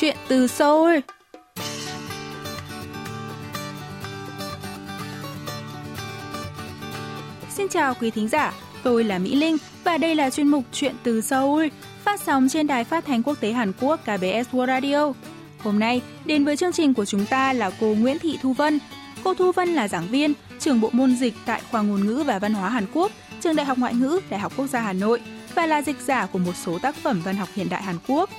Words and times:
Chuyện 0.00 0.16
từ 0.28 0.46
Seoul 0.46 0.98
Xin 7.50 7.68
chào 7.68 7.94
quý 8.00 8.10
thính 8.10 8.28
giả, 8.28 8.52
tôi 8.82 9.04
là 9.04 9.18
Mỹ 9.18 9.34
Linh 9.34 9.56
và 9.84 9.98
đây 9.98 10.14
là 10.14 10.30
chuyên 10.30 10.48
mục 10.48 10.64
Chuyện 10.72 10.94
từ 11.02 11.20
Seoul 11.20 11.66
phát 12.04 12.20
sóng 12.20 12.48
trên 12.48 12.66
đài 12.66 12.84
phát 12.84 13.06
thanh 13.06 13.22
quốc 13.22 13.40
tế 13.40 13.52
Hàn 13.52 13.72
Quốc 13.80 14.00
KBS 14.02 14.54
World 14.54 14.66
Radio. 14.66 15.12
Hôm 15.58 15.78
nay, 15.78 16.02
đến 16.24 16.44
với 16.44 16.56
chương 16.56 16.72
trình 16.72 16.94
của 16.94 17.04
chúng 17.04 17.26
ta 17.26 17.52
là 17.52 17.70
cô 17.80 17.86
Nguyễn 17.86 18.18
Thị 18.18 18.38
Thu 18.42 18.52
Vân. 18.52 18.78
Cô 19.24 19.34
Thu 19.34 19.52
Vân 19.52 19.68
là 19.68 19.88
giảng 19.88 20.08
viên, 20.08 20.32
trưởng 20.58 20.80
bộ 20.80 20.90
môn 20.92 21.16
dịch 21.16 21.34
tại 21.46 21.62
khoa 21.70 21.82
ngôn 21.82 22.06
ngữ 22.06 22.22
và 22.26 22.38
văn 22.38 22.54
hóa 22.54 22.68
Hàn 22.70 22.86
Quốc, 22.94 23.12
trường 23.40 23.56
Đại 23.56 23.66
học 23.66 23.78
Ngoại 23.78 23.94
ngữ, 23.94 24.20
Đại 24.30 24.40
học 24.40 24.52
Quốc 24.56 24.66
gia 24.66 24.80
Hà 24.80 24.92
Nội 24.92 25.20
và 25.54 25.66
là 25.66 25.82
dịch 25.82 26.00
giả 26.00 26.26
của 26.26 26.38
một 26.38 26.56
số 26.64 26.78
tác 26.78 26.94
phẩm 26.94 27.20
văn 27.24 27.36
học 27.36 27.48
hiện 27.54 27.68
đại 27.68 27.82
Hàn 27.82 27.96
Quốc. 28.08 28.30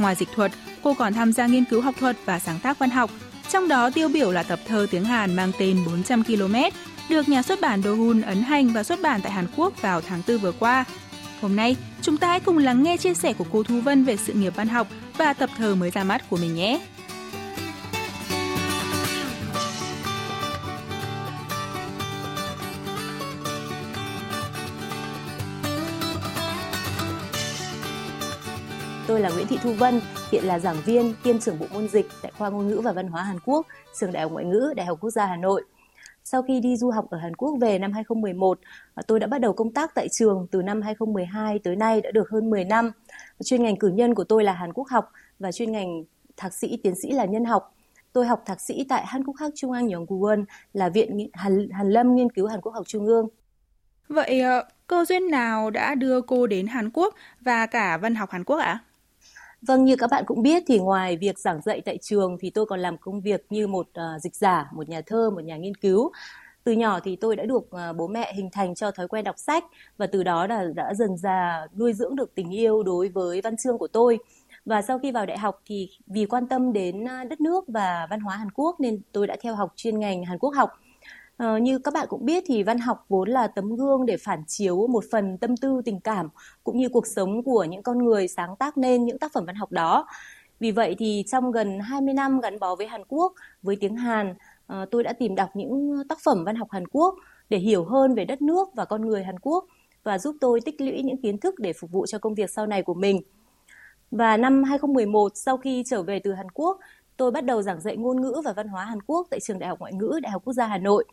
Ngoài 0.00 0.14
dịch 0.14 0.28
thuật, 0.34 0.52
cô 0.82 0.94
còn 0.94 1.14
tham 1.14 1.32
gia 1.32 1.46
nghiên 1.46 1.64
cứu 1.64 1.80
học 1.80 1.94
thuật 2.00 2.16
và 2.24 2.38
sáng 2.38 2.58
tác 2.58 2.78
văn 2.78 2.90
học, 2.90 3.10
trong 3.50 3.68
đó 3.68 3.90
tiêu 3.90 4.08
biểu 4.08 4.32
là 4.32 4.42
tập 4.42 4.58
thơ 4.66 4.86
tiếng 4.90 5.04
Hàn 5.04 5.36
mang 5.36 5.52
tên 5.58 5.84
400 5.86 6.24
km, 6.24 6.54
được 7.08 7.28
nhà 7.28 7.42
xuất 7.42 7.60
bản 7.60 7.82
Dohun 7.82 8.20
ấn 8.20 8.42
hành 8.42 8.68
và 8.68 8.82
xuất 8.82 9.02
bản 9.02 9.20
tại 9.22 9.32
Hàn 9.32 9.46
Quốc 9.56 9.82
vào 9.82 10.00
tháng 10.00 10.22
4 10.28 10.38
vừa 10.38 10.52
qua. 10.52 10.84
Hôm 11.40 11.56
nay, 11.56 11.76
chúng 12.02 12.16
ta 12.16 12.28
hãy 12.28 12.40
cùng 12.40 12.58
lắng 12.58 12.82
nghe 12.82 12.96
chia 12.96 13.14
sẻ 13.14 13.32
của 13.32 13.44
cô 13.52 13.62
Thu 13.62 13.80
Vân 13.80 14.04
về 14.04 14.16
sự 14.16 14.32
nghiệp 14.32 14.52
văn 14.56 14.68
học 14.68 14.86
và 15.16 15.32
tập 15.32 15.50
thơ 15.56 15.74
mới 15.74 15.90
ra 15.90 16.04
mắt 16.04 16.30
của 16.30 16.36
mình 16.36 16.54
nhé. 16.54 16.80
Tôi 29.20 29.30
là 29.30 29.34
Nguyễn 29.34 29.46
Thị 29.46 29.58
Thu 29.62 29.72
Vân, 29.72 30.00
hiện 30.32 30.44
là 30.44 30.58
giảng 30.58 30.76
viên 30.84 31.14
kiêm 31.24 31.38
trưởng 31.38 31.58
bộ 31.58 31.66
môn 31.72 31.88
dịch 31.88 32.06
tại 32.22 32.32
khoa 32.38 32.50
ngôn 32.50 32.68
ngữ 32.68 32.80
và 32.84 32.92
văn 32.92 33.08
hóa 33.08 33.22
Hàn 33.22 33.38
Quốc, 33.44 33.66
trường 34.00 34.12
Đại 34.12 34.22
học 34.22 34.32
Ngoại 34.32 34.44
ngữ, 34.44 34.72
Đại 34.76 34.86
học 34.86 34.98
Quốc 35.00 35.10
gia 35.10 35.26
Hà 35.26 35.36
Nội. 35.36 35.64
Sau 36.24 36.42
khi 36.42 36.60
đi 36.60 36.76
du 36.76 36.90
học 36.90 37.10
ở 37.10 37.18
Hàn 37.18 37.36
Quốc 37.36 37.56
về 37.60 37.78
năm 37.78 37.92
2011, 37.92 38.58
à, 38.94 39.02
tôi 39.06 39.20
đã 39.20 39.26
bắt 39.26 39.40
đầu 39.40 39.52
công 39.52 39.72
tác 39.72 39.94
tại 39.94 40.08
trường 40.08 40.46
từ 40.50 40.62
năm 40.62 40.82
2012 40.82 41.58
tới 41.58 41.76
nay 41.76 42.00
đã 42.00 42.10
được 42.10 42.30
hơn 42.30 42.50
10 42.50 42.64
năm. 42.64 42.92
Chuyên 43.44 43.62
ngành 43.62 43.76
cử 43.76 43.88
nhân 43.88 44.14
của 44.14 44.24
tôi 44.24 44.44
là 44.44 44.52
Hàn 44.52 44.72
Quốc 44.72 44.88
học 44.88 45.12
và 45.38 45.52
chuyên 45.52 45.72
ngành 45.72 46.04
thạc 46.36 46.54
sĩ 46.54 46.76
tiến 46.82 46.94
sĩ 47.02 47.10
là 47.10 47.24
nhân 47.24 47.44
học. 47.44 47.74
Tôi 48.12 48.26
học 48.26 48.42
thạc 48.46 48.60
sĩ 48.60 48.84
tại 48.88 49.06
Hàn 49.06 49.24
Quốc 49.24 49.36
học 49.36 49.50
Trung 49.54 49.72
An 49.72 49.86
Yongguwon 49.86 50.44
là 50.72 50.88
Viện 50.88 51.28
Hàn, 51.32 51.68
Hàn 51.70 51.90
Lâm 51.90 52.16
Nghiên 52.16 52.32
cứu 52.32 52.46
Hàn 52.46 52.60
Quốc 52.60 52.72
học 52.72 52.84
Trung 52.88 53.06
ương. 53.06 53.28
Vậy 54.08 54.40
ờ, 54.40 54.64
cơ 54.86 55.04
duyên 55.04 55.30
nào 55.30 55.70
đã 55.70 55.94
đưa 55.94 56.20
cô 56.20 56.46
đến 56.46 56.66
Hàn 56.66 56.90
Quốc 56.90 57.14
và 57.40 57.66
cả 57.66 57.96
văn 57.96 58.14
học 58.14 58.30
Hàn 58.30 58.44
Quốc 58.44 58.58
ạ? 58.58 58.64
À? 58.64 58.84
Vâng, 59.62 59.84
như 59.84 59.96
các 59.96 60.10
bạn 60.10 60.24
cũng 60.26 60.42
biết 60.42 60.62
thì 60.66 60.78
ngoài 60.78 61.16
việc 61.16 61.38
giảng 61.38 61.60
dạy 61.62 61.80
tại 61.80 61.98
trường 61.98 62.36
thì 62.40 62.50
tôi 62.50 62.66
còn 62.66 62.80
làm 62.80 62.98
công 62.98 63.20
việc 63.20 63.46
như 63.50 63.66
một 63.66 63.86
uh, 63.88 64.22
dịch 64.22 64.34
giả, 64.34 64.70
một 64.72 64.88
nhà 64.88 65.00
thơ, 65.06 65.30
một 65.30 65.40
nhà 65.40 65.56
nghiên 65.56 65.74
cứu. 65.74 66.10
Từ 66.64 66.72
nhỏ 66.72 67.00
thì 67.00 67.16
tôi 67.16 67.36
đã 67.36 67.44
được 67.44 67.56
uh, 67.56 67.96
bố 67.96 68.06
mẹ 68.08 68.32
hình 68.34 68.48
thành 68.52 68.74
cho 68.74 68.90
thói 68.90 69.08
quen 69.08 69.24
đọc 69.24 69.38
sách 69.38 69.64
và 69.98 70.06
từ 70.06 70.22
đó 70.22 70.46
là 70.46 70.64
đã 70.74 70.94
dần 70.94 71.16
dà 71.16 71.66
nuôi 71.76 71.92
dưỡng 71.92 72.16
được 72.16 72.34
tình 72.34 72.50
yêu 72.50 72.82
đối 72.82 73.08
với 73.08 73.40
văn 73.40 73.56
chương 73.56 73.78
của 73.78 73.88
tôi. 73.88 74.18
Và 74.64 74.82
sau 74.82 74.98
khi 74.98 75.12
vào 75.12 75.26
đại 75.26 75.38
học 75.38 75.62
thì 75.66 75.90
vì 76.06 76.26
quan 76.26 76.48
tâm 76.48 76.72
đến 76.72 77.08
à, 77.08 77.24
đất 77.24 77.40
nước 77.40 77.64
và 77.68 78.06
văn 78.10 78.20
hóa 78.20 78.36
Hàn 78.36 78.50
Quốc 78.50 78.80
nên 78.80 79.00
tôi 79.12 79.26
đã 79.26 79.36
theo 79.42 79.54
học 79.54 79.72
chuyên 79.76 79.98
ngành 79.98 80.24
Hàn 80.24 80.38
Quốc 80.38 80.50
học 80.50 80.70
Ờ, 81.40 81.58
như 81.58 81.78
các 81.78 81.94
bạn 81.94 82.06
cũng 82.10 82.24
biết 82.24 82.44
thì 82.46 82.62
văn 82.62 82.78
học 82.78 83.04
vốn 83.08 83.28
là 83.28 83.46
tấm 83.46 83.76
gương 83.76 84.06
để 84.06 84.16
phản 84.16 84.42
chiếu 84.46 84.86
một 84.86 85.04
phần 85.10 85.38
tâm 85.38 85.56
tư 85.56 85.82
tình 85.84 86.00
cảm 86.00 86.28
cũng 86.64 86.78
như 86.78 86.88
cuộc 86.88 87.06
sống 87.06 87.42
của 87.42 87.64
những 87.64 87.82
con 87.82 88.04
người 88.04 88.28
sáng 88.28 88.56
tác 88.56 88.78
nên 88.78 89.04
những 89.04 89.18
tác 89.18 89.32
phẩm 89.32 89.44
văn 89.46 89.56
học 89.56 89.72
đó. 89.72 90.06
Vì 90.60 90.70
vậy 90.70 90.96
thì 90.98 91.24
trong 91.26 91.52
gần 91.52 91.80
20 91.80 92.14
năm 92.14 92.40
gắn 92.40 92.58
bó 92.58 92.74
với 92.74 92.86
Hàn 92.86 93.02
Quốc, 93.08 93.32
với 93.62 93.76
tiếng 93.80 93.96
Hàn, 93.96 94.34
ờ, 94.66 94.86
tôi 94.90 95.02
đã 95.02 95.12
tìm 95.12 95.34
đọc 95.34 95.50
những 95.54 96.02
tác 96.08 96.18
phẩm 96.24 96.44
văn 96.44 96.56
học 96.56 96.68
Hàn 96.70 96.88
Quốc 96.88 97.14
để 97.50 97.58
hiểu 97.58 97.84
hơn 97.84 98.14
về 98.14 98.24
đất 98.24 98.42
nước 98.42 98.68
và 98.74 98.84
con 98.84 99.06
người 99.06 99.24
Hàn 99.24 99.38
Quốc 99.38 99.64
và 100.04 100.18
giúp 100.18 100.36
tôi 100.40 100.60
tích 100.60 100.80
lũy 100.80 101.02
những 101.02 101.22
kiến 101.22 101.38
thức 101.38 101.54
để 101.58 101.72
phục 101.72 101.90
vụ 101.90 102.06
cho 102.06 102.18
công 102.18 102.34
việc 102.34 102.50
sau 102.50 102.66
này 102.66 102.82
của 102.82 102.94
mình. 102.94 103.22
Và 104.10 104.36
năm 104.36 104.64
2011 104.64 105.32
sau 105.34 105.56
khi 105.56 105.82
trở 105.86 106.02
về 106.02 106.18
từ 106.24 106.32
Hàn 106.32 106.50
Quốc, 106.50 106.78
tôi 107.16 107.30
bắt 107.30 107.44
đầu 107.44 107.62
giảng 107.62 107.80
dạy 107.80 107.96
ngôn 107.96 108.20
ngữ 108.20 108.42
và 108.44 108.52
văn 108.52 108.68
hóa 108.68 108.84
Hàn 108.84 109.02
Quốc 109.02 109.26
tại 109.30 109.40
trường 109.40 109.58
Đại 109.58 109.68
học 109.68 109.78
Ngoại 109.78 109.92
ngữ 109.92 110.20
Đại 110.22 110.32
học 110.32 110.42
Quốc 110.44 110.52
gia 110.52 110.66
Hà 110.66 110.78
Nội. 110.78 111.04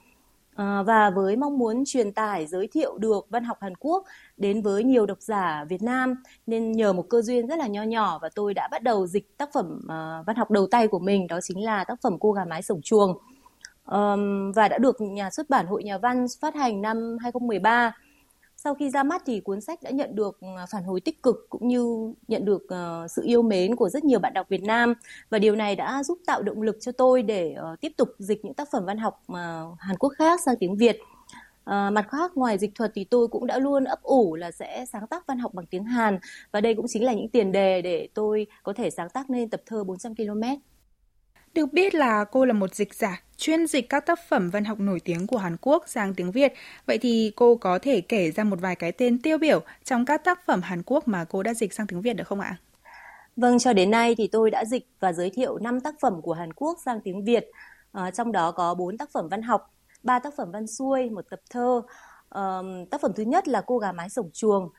À, 0.57 0.83
và 0.83 1.09
với 1.09 1.35
mong 1.35 1.57
muốn 1.57 1.83
truyền 1.85 2.11
tải 2.11 2.47
giới 2.47 2.67
thiệu 2.67 2.97
được 2.97 3.27
văn 3.29 3.43
học 3.43 3.57
Hàn 3.61 3.75
Quốc 3.79 4.03
đến 4.37 4.61
với 4.61 4.83
nhiều 4.83 5.05
độc 5.05 5.21
giả 5.21 5.65
Việt 5.69 5.81
Nam 5.81 6.15
nên 6.47 6.71
nhờ 6.71 6.93
một 6.93 7.09
cơ 7.09 7.21
duyên 7.21 7.47
rất 7.47 7.59
là 7.59 7.67
nho 7.67 7.83
nhỏ 7.83 8.19
và 8.21 8.29
tôi 8.35 8.53
đã 8.53 8.67
bắt 8.71 8.83
đầu 8.83 9.07
dịch 9.07 9.37
tác 9.37 9.49
phẩm 9.53 9.79
uh, 9.83 10.25
văn 10.27 10.35
học 10.35 10.51
đầu 10.51 10.67
tay 10.71 10.87
của 10.87 10.99
mình 10.99 11.27
đó 11.27 11.39
chính 11.41 11.65
là 11.65 11.83
tác 11.83 12.01
phẩm 12.01 12.17
Cô 12.19 12.31
gà 12.31 12.45
mái 12.45 12.61
sổng 12.61 12.81
chuồng. 12.81 13.17
Um, 13.85 14.51
và 14.51 14.67
đã 14.67 14.77
được 14.77 15.01
nhà 15.01 15.29
xuất 15.29 15.49
bản 15.49 15.67
Hội 15.67 15.83
Nhà 15.83 15.97
văn 15.97 16.25
phát 16.41 16.55
hành 16.55 16.81
năm 16.81 17.17
2013 17.21 17.93
sau 18.57 18.75
khi 18.75 18.89
ra 18.89 19.03
mắt 19.03 19.21
thì 19.25 19.39
cuốn 19.39 19.61
sách 19.61 19.83
đã 19.83 19.91
nhận 19.91 20.15
được 20.15 20.37
ờ, 20.41 20.65
phản 20.71 20.83
hồi 20.83 21.01
tích 21.01 21.23
cực 21.23 21.35
cũng 21.49 21.67
như 21.67 22.13
nhận 22.27 22.45
được 22.45 22.61
ờ, 22.69 23.07
sự 23.09 23.21
yêu 23.25 23.41
mến 23.41 23.75
của 23.75 23.89
rất 23.89 24.03
nhiều 24.03 24.19
bạn 24.19 24.33
đọc 24.33 24.49
Việt 24.49 24.63
Nam 24.63 24.93
và 25.29 25.39
điều 25.39 25.55
này 25.55 25.75
đã 25.75 26.03
giúp 26.03 26.17
tạo 26.25 26.41
động 26.41 26.61
lực 26.61 26.77
cho 26.81 26.91
tôi 26.91 27.23
để 27.23 27.53
ờ, 27.53 27.75
tiếp 27.81 27.91
tục 27.97 28.09
dịch 28.19 28.45
những 28.45 28.53
tác 28.53 28.71
phẩm 28.71 28.85
văn 28.85 28.97
học 28.97 29.21
mà 29.27 29.63
Hàn 29.79 29.97
Quốc 29.97 30.13
khác 30.17 30.39
sang 30.45 30.55
tiếng 30.59 30.77
Việt. 30.77 30.99
Mặt 31.65 32.05
khác, 32.09 32.31
ngoài 32.37 32.57
dịch 32.57 32.75
thuật 32.75 32.91
thì 32.95 33.03
tôi 33.03 33.27
cũng 33.27 33.47
đã 33.47 33.59
luôn 33.59 33.83
ấp 33.83 34.01
ủ 34.03 34.35
là 34.35 34.51
sẽ 34.51 34.85
sáng 34.91 35.07
tác 35.07 35.27
văn 35.27 35.39
học 35.39 35.53
bằng 35.53 35.65
tiếng 35.65 35.83
Hàn 35.83 36.19
và 36.51 36.61
đây 36.61 36.75
cũng 36.75 36.85
chính 36.87 37.05
là 37.05 37.13
những 37.13 37.29
tiền 37.29 37.51
đề 37.51 37.81
để 37.81 38.09
tôi 38.13 38.47
có 38.63 38.73
thể 38.73 38.89
sáng 38.89 39.09
tác 39.09 39.29
nên 39.29 39.49
tập 39.49 39.61
thơ 39.65 39.83
400 39.83 40.15
km. 40.15 40.41
Được 41.53 41.73
biết 41.73 41.95
là 41.95 42.23
cô 42.23 42.45
là 42.45 42.53
một 42.53 42.75
dịch 42.75 42.93
giả 42.93 43.21
chuyên 43.37 43.67
dịch 43.67 43.89
các 43.89 44.05
tác 44.05 44.19
phẩm 44.29 44.49
văn 44.49 44.65
học 44.65 44.79
nổi 44.79 44.99
tiếng 44.99 45.27
của 45.27 45.37
Hàn 45.37 45.57
Quốc 45.61 45.83
sang 45.87 46.13
tiếng 46.15 46.31
Việt. 46.31 46.53
Vậy 46.85 46.97
thì 46.97 47.33
cô 47.35 47.55
có 47.55 47.79
thể 47.79 48.01
kể 48.01 48.31
ra 48.31 48.43
một 48.43 48.61
vài 48.61 48.75
cái 48.75 48.91
tên 48.91 49.21
tiêu 49.21 49.37
biểu 49.37 49.61
trong 49.83 50.05
các 50.05 50.23
tác 50.23 50.45
phẩm 50.45 50.61
Hàn 50.61 50.83
Quốc 50.85 51.07
mà 51.07 51.25
cô 51.29 51.43
đã 51.43 51.53
dịch 51.53 51.73
sang 51.73 51.87
tiếng 51.87 52.01
Việt 52.01 52.13
được 52.13 52.27
không 52.27 52.39
ạ? 52.39 52.57
Vâng, 53.35 53.59
cho 53.59 53.73
đến 53.73 53.91
nay 53.91 54.15
thì 54.17 54.27
tôi 54.27 54.51
đã 54.51 54.65
dịch 54.65 54.87
và 54.99 55.13
giới 55.13 55.29
thiệu 55.29 55.57
5 55.57 55.79
tác 55.81 55.95
phẩm 56.01 56.21
của 56.21 56.33
Hàn 56.33 56.53
Quốc 56.53 56.77
sang 56.85 57.01
tiếng 57.01 57.23
Việt. 57.25 57.45
À, 57.91 58.11
trong 58.11 58.31
đó 58.31 58.51
có 58.51 58.73
4 58.73 58.97
tác 58.97 59.09
phẩm 59.11 59.27
văn 59.29 59.41
học, 59.41 59.73
3 60.03 60.19
tác 60.19 60.33
phẩm 60.37 60.51
văn 60.51 60.67
xuôi, 60.67 61.09
một 61.09 61.25
tập 61.29 61.39
thơ. 61.49 61.81
À, 62.29 62.59
tác 62.91 63.01
phẩm 63.01 63.11
thứ 63.15 63.23
nhất 63.23 63.47
là 63.47 63.61
Cô 63.61 63.77
gà 63.77 63.91
mái 63.91 64.09
sổng 64.09 64.29
chuồng, 64.33 64.69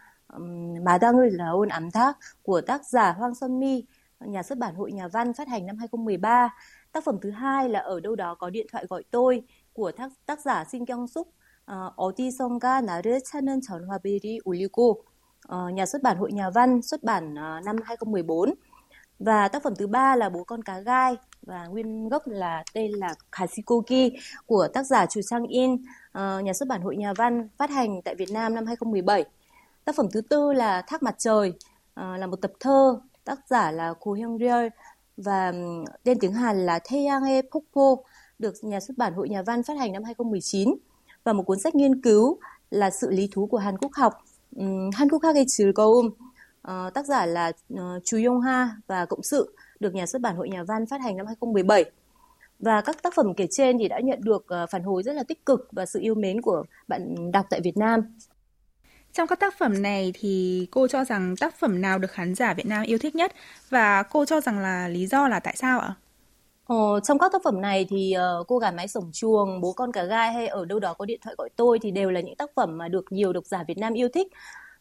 Mà 0.85 0.99
đang 0.99 1.17
người 1.17 1.31
là 1.31 1.51
ôn 1.51 1.69
ám 1.69 1.91
thác 1.91 2.19
của 2.43 2.61
tác 2.61 2.87
giả 2.87 3.13
Hoang 3.13 3.35
Xuân 3.35 3.61
Mi, 3.61 3.85
nhà 4.20 4.44
xuất 4.44 4.58
bản 4.58 4.76
Hội 4.76 4.92
Nhà 4.92 5.08
văn 5.08 5.34
phát 5.34 5.48
hành 5.48 5.66
năm 5.66 5.78
2013. 5.78 6.50
Tác 6.92 7.04
phẩm 7.04 7.18
thứ 7.22 7.32
hai 7.32 7.70
là 7.70 7.80
Ở 7.80 8.00
đâu 8.00 8.16
đó 8.16 8.36
có 8.36 8.50
điện 8.50 8.68
thoại 8.72 8.86
gọi 8.90 9.04
tôi 9.12 9.44
của 9.74 9.92
tác, 9.92 10.12
tác 10.26 10.40
giả 10.40 10.66
Shin 10.66 10.86
Kyung 10.86 11.08
Suk. 11.08 11.28
어디선가 11.96 12.82
나를 12.82 13.22
찾는 13.24 13.62
전화벨이 13.62 14.42
울리고 14.46 15.04
nhà 15.74 15.86
xuất 15.86 16.02
bản 16.04 16.18
Hội 16.18 16.32
Nhà 16.32 16.50
văn 16.50 16.82
xuất 16.82 17.04
bản 17.04 17.34
uh, 17.34 17.66
năm 17.66 17.76
2014 17.84 18.54
và 19.20 19.48
tác 19.48 19.64
phẩm 19.64 19.74
thứ 19.76 19.88
ba 19.88 20.16
là 20.16 20.30
Bố 20.30 20.44
con 20.44 20.64
cá 20.64 20.80
gai 20.80 21.16
và 21.42 21.66
nguyên 21.68 22.10
gốc 22.10 22.28
là 22.28 22.64
tên 22.74 22.92
là 22.92 23.16
Kasikoki 23.32 24.12
của 24.46 24.68
tác 24.74 24.84
giả 24.84 25.06
Chu 25.06 25.22
Sang 25.22 25.44
In 25.44 25.74
uh, 25.74 26.44
nhà 26.44 26.54
xuất 26.54 26.68
bản 26.68 26.82
Hội 26.82 26.96
Nhà 26.96 27.14
văn 27.14 27.48
phát 27.58 27.70
hành 27.70 28.02
tại 28.02 28.16
Việt 28.16 28.32
Nam 28.32 28.56
năm 28.56 28.66
2017 28.66 29.26
tác 29.86 29.96
phẩm 29.96 30.06
thứ 30.14 30.22
tư 30.22 30.54
là 30.54 30.82
Thác 30.82 31.04
mặt 31.04 31.16
trời 31.18 31.50
uh, 31.50 32.20
là 32.20 32.28
một 32.28 32.42
tập 32.42 32.52
thơ 32.60 33.00
tác 33.29 33.39
giả 33.49 33.71
là 33.71 33.95
Ku 34.01 34.13
Hyung 34.13 34.39
Ryeol 34.39 34.67
và 35.17 35.53
tên 36.05 36.19
tiếng 36.19 36.33
Hàn 36.33 36.67
là 36.67 36.79
Taeyangae 36.79 37.43
Pokpo, 37.43 37.97
được 38.39 38.55
nhà 38.63 38.81
xuất 38.81 38.99
bản 38.99 39.15
Hội 39.15 39.29
Nhà 39.29 39.43
văn 39.43 39.63
phát 39.63 39.75
hành 39.79 39.93
năm 39.93 40.05
2019 40.05 40.75
và 41.25 41.33
một 41.33 41.43
cuốn 41.43 41.59
sách 41.61 41.75
nghiên 41.75 42.03
cứu 42.03 42.39
là 42.71 42.91
Sự 42.91 43.11
lý 43.11 43.29
thú 43.33 43.47
của 43.47 43.59
Hàn 43.59 43.79
Quốc 43.79 43.93
học. 43.95 44.13
Hàn 44.93 45.09
Quốc 45.11 45.23
Hage 45.23 45.45
Chilgoum 45.47 46.07
uh, 46.07 46.95
tác 46.95 47.07
giả 47.07 47.27
là 47.27 47.53
uh, 47.75 47.79
Chu 48.05 48.19
Yong 48.27 48.41
Ha 48.41 48.77
và 48.87 49.07
Cộng 49.07 49.23
sự 49.23 49.55
được 49.81 49.95
nhà 49.95 50.07
xuất 50.07 50.23
bản 50.23 50.37
Hội 50.37 50.49
Nhà 50.49 50.65
văn 50.65 50.87
phát 50.87 51.01
hành 51.01 51.17
năm 51.17 51.27
2017 51.27 51.85
và 52.59 52.81
các 52.81 53.03
tác 53.03 53.15
phẩm 53.15 53.35
kể 53.35 53.47
trên 53.51 53.79
thì 53.79 53.89
đã 53.89 54.01
nhận 54.01 54.19
được 54.23 54.45
ờ, 54.47 54.67
phản 54.71 54.83
hồi 54.83 55.03
rất 55.03 55.13
là 55.13 55.23
tích 55.23 55.47
cực 55.47 55.69
và 55.73 55.87
sự 55.87 56.01
yêu 56.01 56.15
mến 56.15 56.41
của 56.43 56.65
bạn 56.89 57.33
đọc 57.33 57.47
tại 57.51 57.61
Việt 57.65 57.77
Nam. 57.77 58.01
Trong 59.13 59.29
các 59.29 59.41
tác 59.41 59.59
phẩm 59.59 59.83
này 59.83 60.13
thì 60.15 60.67
cô 60.71 60.89
cho 60.89 61.05
rằng 61.05 61.37
tác 61.37 61.59
phẩm 61.59 61.81
nào 61.81 61.99
được 61.99 62.11
khán 62.11 62.35
giả 62.35 62.55
Việt 62.55 62.67
Nam 62.67 62.83
yêu 62.83 62.99
thích 62.99 63.15
nhất 63.15 63.33
và 63.71 64.03
cô 64.03 64.25
cho 64.25 64.41
rằng 64.41 64.59
là 64.59 64.89
lý 64.89 65.07
do 65.07 65.29
là 65.29 65.41
tại 65.41 65.57
sao 65.57 65.81
ạ? 65.81 65.95
Ờ, 66.69 67.01
trong 67.01 67.19
các 67.19 67.33
tác 67.33 67.43
phẩm 67.45 67.61
này 67.61 67.87
thì 67.91 68.15
uh, 68.41 68.47
cô 68.47 68.59
gà 68.59 68.71
mái 68.71 68.89
sổng 68.89 69.11
chuồng, 69.13 69.61
bố 69.61 69.73
con 69.73 69.93
cả 69.93 70.05
gai 70.05 70.33
hay 70.33 70.47
ở 70.47 70.65
đâu 70.65 70.81
đó 70.81 70.95
có 70.95 71.05
điện 71.05 71.21
thoại 71.23 71.35
gọi 71.39 71.49
tôi 71.57 71.79
thì 71.79 71.91
đều 71.91 72.11
là 72.11 72.21
những 72.21 72.37
tác 72.37 72.51
phẩm 72.57 72.79
mà 72.79 72.89
được 72.89 73.05
nhiều 73.13 73.33
độc 73.33 73.47
giả 73.47 73.65
Việt 73.69 73.79
Nam 73.79 73.93
yêu 73.93 74.09
thích. 74.15 74.27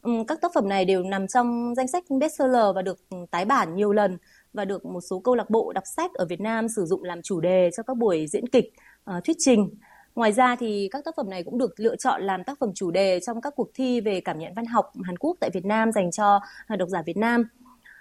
Um, 0.01 0.25
các 0.25 0.41
tác 0.41 0.51
phẩm 0.55 0.69
này 0.69 0.85
đều 0.85 1.03
nằm 1.03 1.27
trong 1.27 1.75
danh 1.75 1.87
sách 1.87 2.03
bestseller 2.19 2.75
và 2.75 2.81
được 2.81 2.99
ừ, 3.09 3.17
tái 3.31 3.45
bản 3.45 3.75
nhiều 3.75 3.91
lần 3.93 4.17
và 4.53 4.65
được 4.65 4.85
một 4.85 5.01
số 5.01 5.19
câu 5.19 5.35
lạc 5.35 5.49
bộ 5.49 5.73
đọc 5.73 5.83
sách 5.95 6.13
ở 6.13 6.25
Việt 6.25 6.41
Nam 6.41 6.67
sử 6.69 6.85
dụng 6.85 7.03
làm 7.03 7.21
chủ 7.21 7.39
đề 7.39 7.69
cho 7.77 7.83
các 7.83 7.97
buổi 7.97 8.27
diễn 8.27 8.49
kịch, 8.49 8.73
uh, 9.17 9.23
thuyết 9.23 9.37
trình. 9.39 9.69
Ngoài 10.17 10.31
ra 10.31 10.55
thì 10.55 10.89
các 10.91 11.05
tác 11.05 11.15
phẩm 11.15 11.29
này 11.29 11.43
cũng 11.43 11.57
được 11.57 11.79
lựa 11.79 11.95
chọn 11.95 12.23
làm 12.23 12.43
tác 12.43 12.59
phẩm 12.59 12.71
chủ 12.75 12.91
đề 12.91 13.19
trong 13.19 13.41
các 13.41 13.53
cuộc 13.55 13.69
thi 13.73 14.01
về 14.01 14.21
cảm 14.21 14.39
nhận 14.39 14.53
văn 14.55 14.65
học 14.65 14.91
Hàn 15.03 15.17
Quốc 15.17 15.37
tại 15.39 15.49
Việt 15.53 15.65
Nam 15.65 15.91
dành 15.91 16.11
cho 16.11 16.39
à, 16.67 16.75
độc 16.75 16.89
giả 16.89 17.01
Việt 17.01 17.17
Nam. 17.17 17.43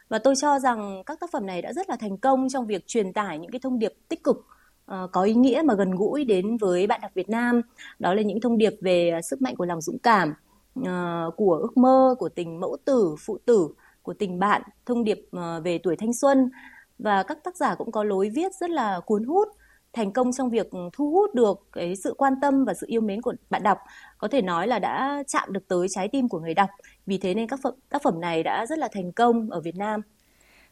Và 0.08 0.18
tôi 0.18 0.36
cho 0.36 0.58
rằng 0.58 1.02
các 1.06 1.20
tác 1.20 1.30
phẩm 1.32 1.46
này 1.46 1.62
đã 1.62 1.72
rất 1.72 1.90
là 1.90 1.96
thành 1.96 2.18
công 2.18 2.48
trong 2.48 2.66
việc 2.66 2.86
truyền 2.86 3.12
tải 3.12 3.38
những 3.38 3.50
cái 3.50 3.60
thông 3.60 3.78
điệp 3.78 3.92
tích 4.08 4.24
cực 4.24 4.46
ờ, 4.86 5.08
có 5.12 5.22
ý 5.22 5.34
nghĩa 5.34 5.62
mà 5.64 5.74
gần 5.74 5.90
gũi 5.90 6.24
đến 6.24 6.56
với 6.56 6.86
bạn 6.86 7.00
đọc 7.00 7.10
Việt 7.14 7.28
Nam. 7.28 7.60
Đó 7.98 8.14
là 8.14 8.22
những 8.22 8.40
thông 8.40 8.58
điệp 8.58 8.74
về 8.80 9.10
à, 9.10 9.22
sức 9.22 9.42
mạnh 9.42 9.56
của 9.56 9.64
lòng 9.64 9.80
dũng 9.80 9.98
cảm, 9.98 10.34
ờ, 10.84 11.30
của 11.36 11.58
ước 11.62 11.76
mơ, 11.76 12.14
của 12.18 12.28
tình 12.28 12.60
mẫu 12.60 12.76
tử, 12.84 13.14
phụ 13.18 13.38
tử, 13.46 13.68
của 14.02 14.14
tình 14.14 14.38
bạn, 14.38 14.62
thông 14.86 15.04
điệp 15.04 15.20
ờ, 15.32 15.60
về 15.64 15.78
tuổi 15.78 15.96
thanh 15.96 16.12
xuân 16.12 16.50
và 16.98 17.22
các 17.22 17.38
tác 17.44 17.56
giả 17.56 17.74
cũng 17.74 17.92
có 17.92 18.04
lối 18.04 18.30
viết 18.34 18.54
rất 18.54 18.70
là 18.70 19.00
cuốn 19.06 19.24
hút 19.24 19.48
thành 19.96 20.12
công 20.12 20.32
trong 20.32 20.50
việc 20.50 20.66
thu 20.93 21.10
hút 21.10 21.34
được 21.34 21.69
cái 21.72 21.96
sự 21.96 22.14
quan 22.19 22.34
tâm 22.43 22.64
và 22.64 22.75
sự 22.75 22.87
yêu 22.88 23.00
mến 23.00 23.22
của 23.22 23.34
bạn 23.50 23.62
đọc 23.62 23.78
có 24.19 24.28
thể 24.28 24.43
nói 24.43 24.66
là 24.66 24.78
đã 24.78 25.22
chạm 25.26 25.52
được 25.52 25.69
tới 25.69 25.88
trái 25.90 26.08
tim 26.08 26.28
của 26.28 26.40
người 26.40 26.54
đọc 26.54 26.70
vì 27.06 27.19
thế 27.19 27.34
nên 27.34 27.48
các 27.48 27.60
phẩm, 27.62 27.75
tác 27.88 28.02
phẩm 28.02 28.20
này 28.20 28.43
đã 28.43 28.66
rất 28.66 28.78
là 28.78 28.88
thành 28.93 29.12
công 29.12 29.50
ở 29.50 29.60
Việt 29.60 29.76
Nam 29.76 30.00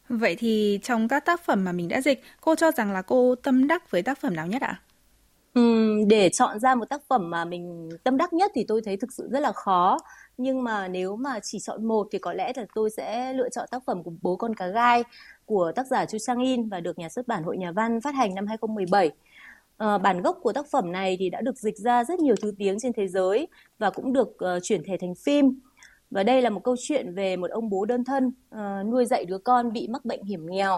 Vậy 0.09 0.35
thì 0.39 0.79
trong 0.83 1.07
các 1.07 1.25
tác 1.25 1.45
phẩm 1.45 1.63
mà 1.63 1.71
mình 1.71 1.87
đã 1.87 2.01
dịch, 2.01 2.23
cô 2.41 2.55
cho 2.55 2.71
rằng 2.71 2.91
là 2.91 3.01
cô 3.01 3.35
tâm 3.35 3.67
đắc 3.67 3.91
với 3.91 4.01
tác 4.01 4.19
phẩm 4.21 4.35
nào 4.35 4.47
nhất 4.47 4.61
ạ? 4.61 4.81
Để 6.07 6.29
chọn 6.29 6.59
ra 6.59 6.75
một 6.75 6.85
tác 6.89 7.01
phẩm 7.09 7.29
mà 7.29 7.45
mình 7.45 7.89
tâm 8.03 8.17
đắc 8.17 8.33
nhất 8.33 8.51
thì 8.55 8.65
tôi 8.67 8.81
thấy 8.85 8.97
thực 8.97 9.13
sự 9.13 9.27
rất 9.31 9.39
là 9.39 9.51
khó. 9.51 9.97
Nhưng 10.37 10.63
mà 10.63 10.87
nếu 10.87 11.15
mà 11.15 11.39
chỉ 11.43 11.59
chọn 11.59 11.85
một 11.85 12.07
thì 12.11 12.19
có 12.19 12.33
lẽ 12.33 12.53
là 12.55 12.65
tôi 12.75 12.89
sẽ 12.89 13.33
lựa 13.33 13.49
chọn 13.49 13.67
tác 13.71 13.83
phẩm 13.85 14.03
của 14.03 14.11
Bố 14.21 14.35
con 14.35 14.55
cá 14.55 14.67
gai 14.67 15.03
của 15.45 15.71
tác 15.75 15.87
giả 15.87 16.05
Chu 16.05 16.17
Sang 16.17 16.39
In 16.39 16.69
và 16.69 16.79
được 16.79 16.99
nhà 16.99 17.09
xuất 17.09 17.27
bản 17.27 17.43
Hội 17.43 17.57
Nhà 17.57 17.71
văn 17.71 18.01
phát 18.01 18.15
hành 18.15 18.35
năm 18.35 18.47
2017. 18.47 19.07
À, 19.07 19.11
ờ, 19.77 19.97
bản 19.97 20.21
gốc 20.21 20.39
của 20.41 20.53
tác 20.53 20.65
phẩm 20.71 20.91
này 20.91 21.17
thì 21.19 21.29
đã 21.29 21.41
được 21.41 21.57
dịch 21.57 21.77
ra 21.77 22.03
rất 22.03 22.19
nhiều 22.19 22.35
thứ 22.41 22.53
tiếng 22.57 22.79
trên 22.79 22.93
thế 22.93 23.07
giới 23.07 23.47
và 23.79 23.89
cũng 23.89 24.13
được 24.13 24.27
uh, 24.29 24.63
chuyển 24.63 24.83
thể 24.83 24.97
thành 25.01 25.15
phim. 25.15 25.59
Và 26.11 26.23
đây 26.23 26.41
là 26.41 26.49
một 26.49 26.63
câu 26.63 26.75
chuyện 26.79 27.15
về 27.15 27.37
một 27.37 27.51
ông 27.51 27.69
bố 27.69 27.85
đơn 27.85 28.03
thân 28.03 28.27
uh, 28.27 28.91
nuôi 28.91 29.05
dạy 29.05 29.25
đứa 29.25 29.37
con 29.37 29.73
bị 29.73 29.87
mắc 29.87 30.05
bệnh 30.05 30.23
hiểm 30.23 30.45
nghèo. 30.49 30.77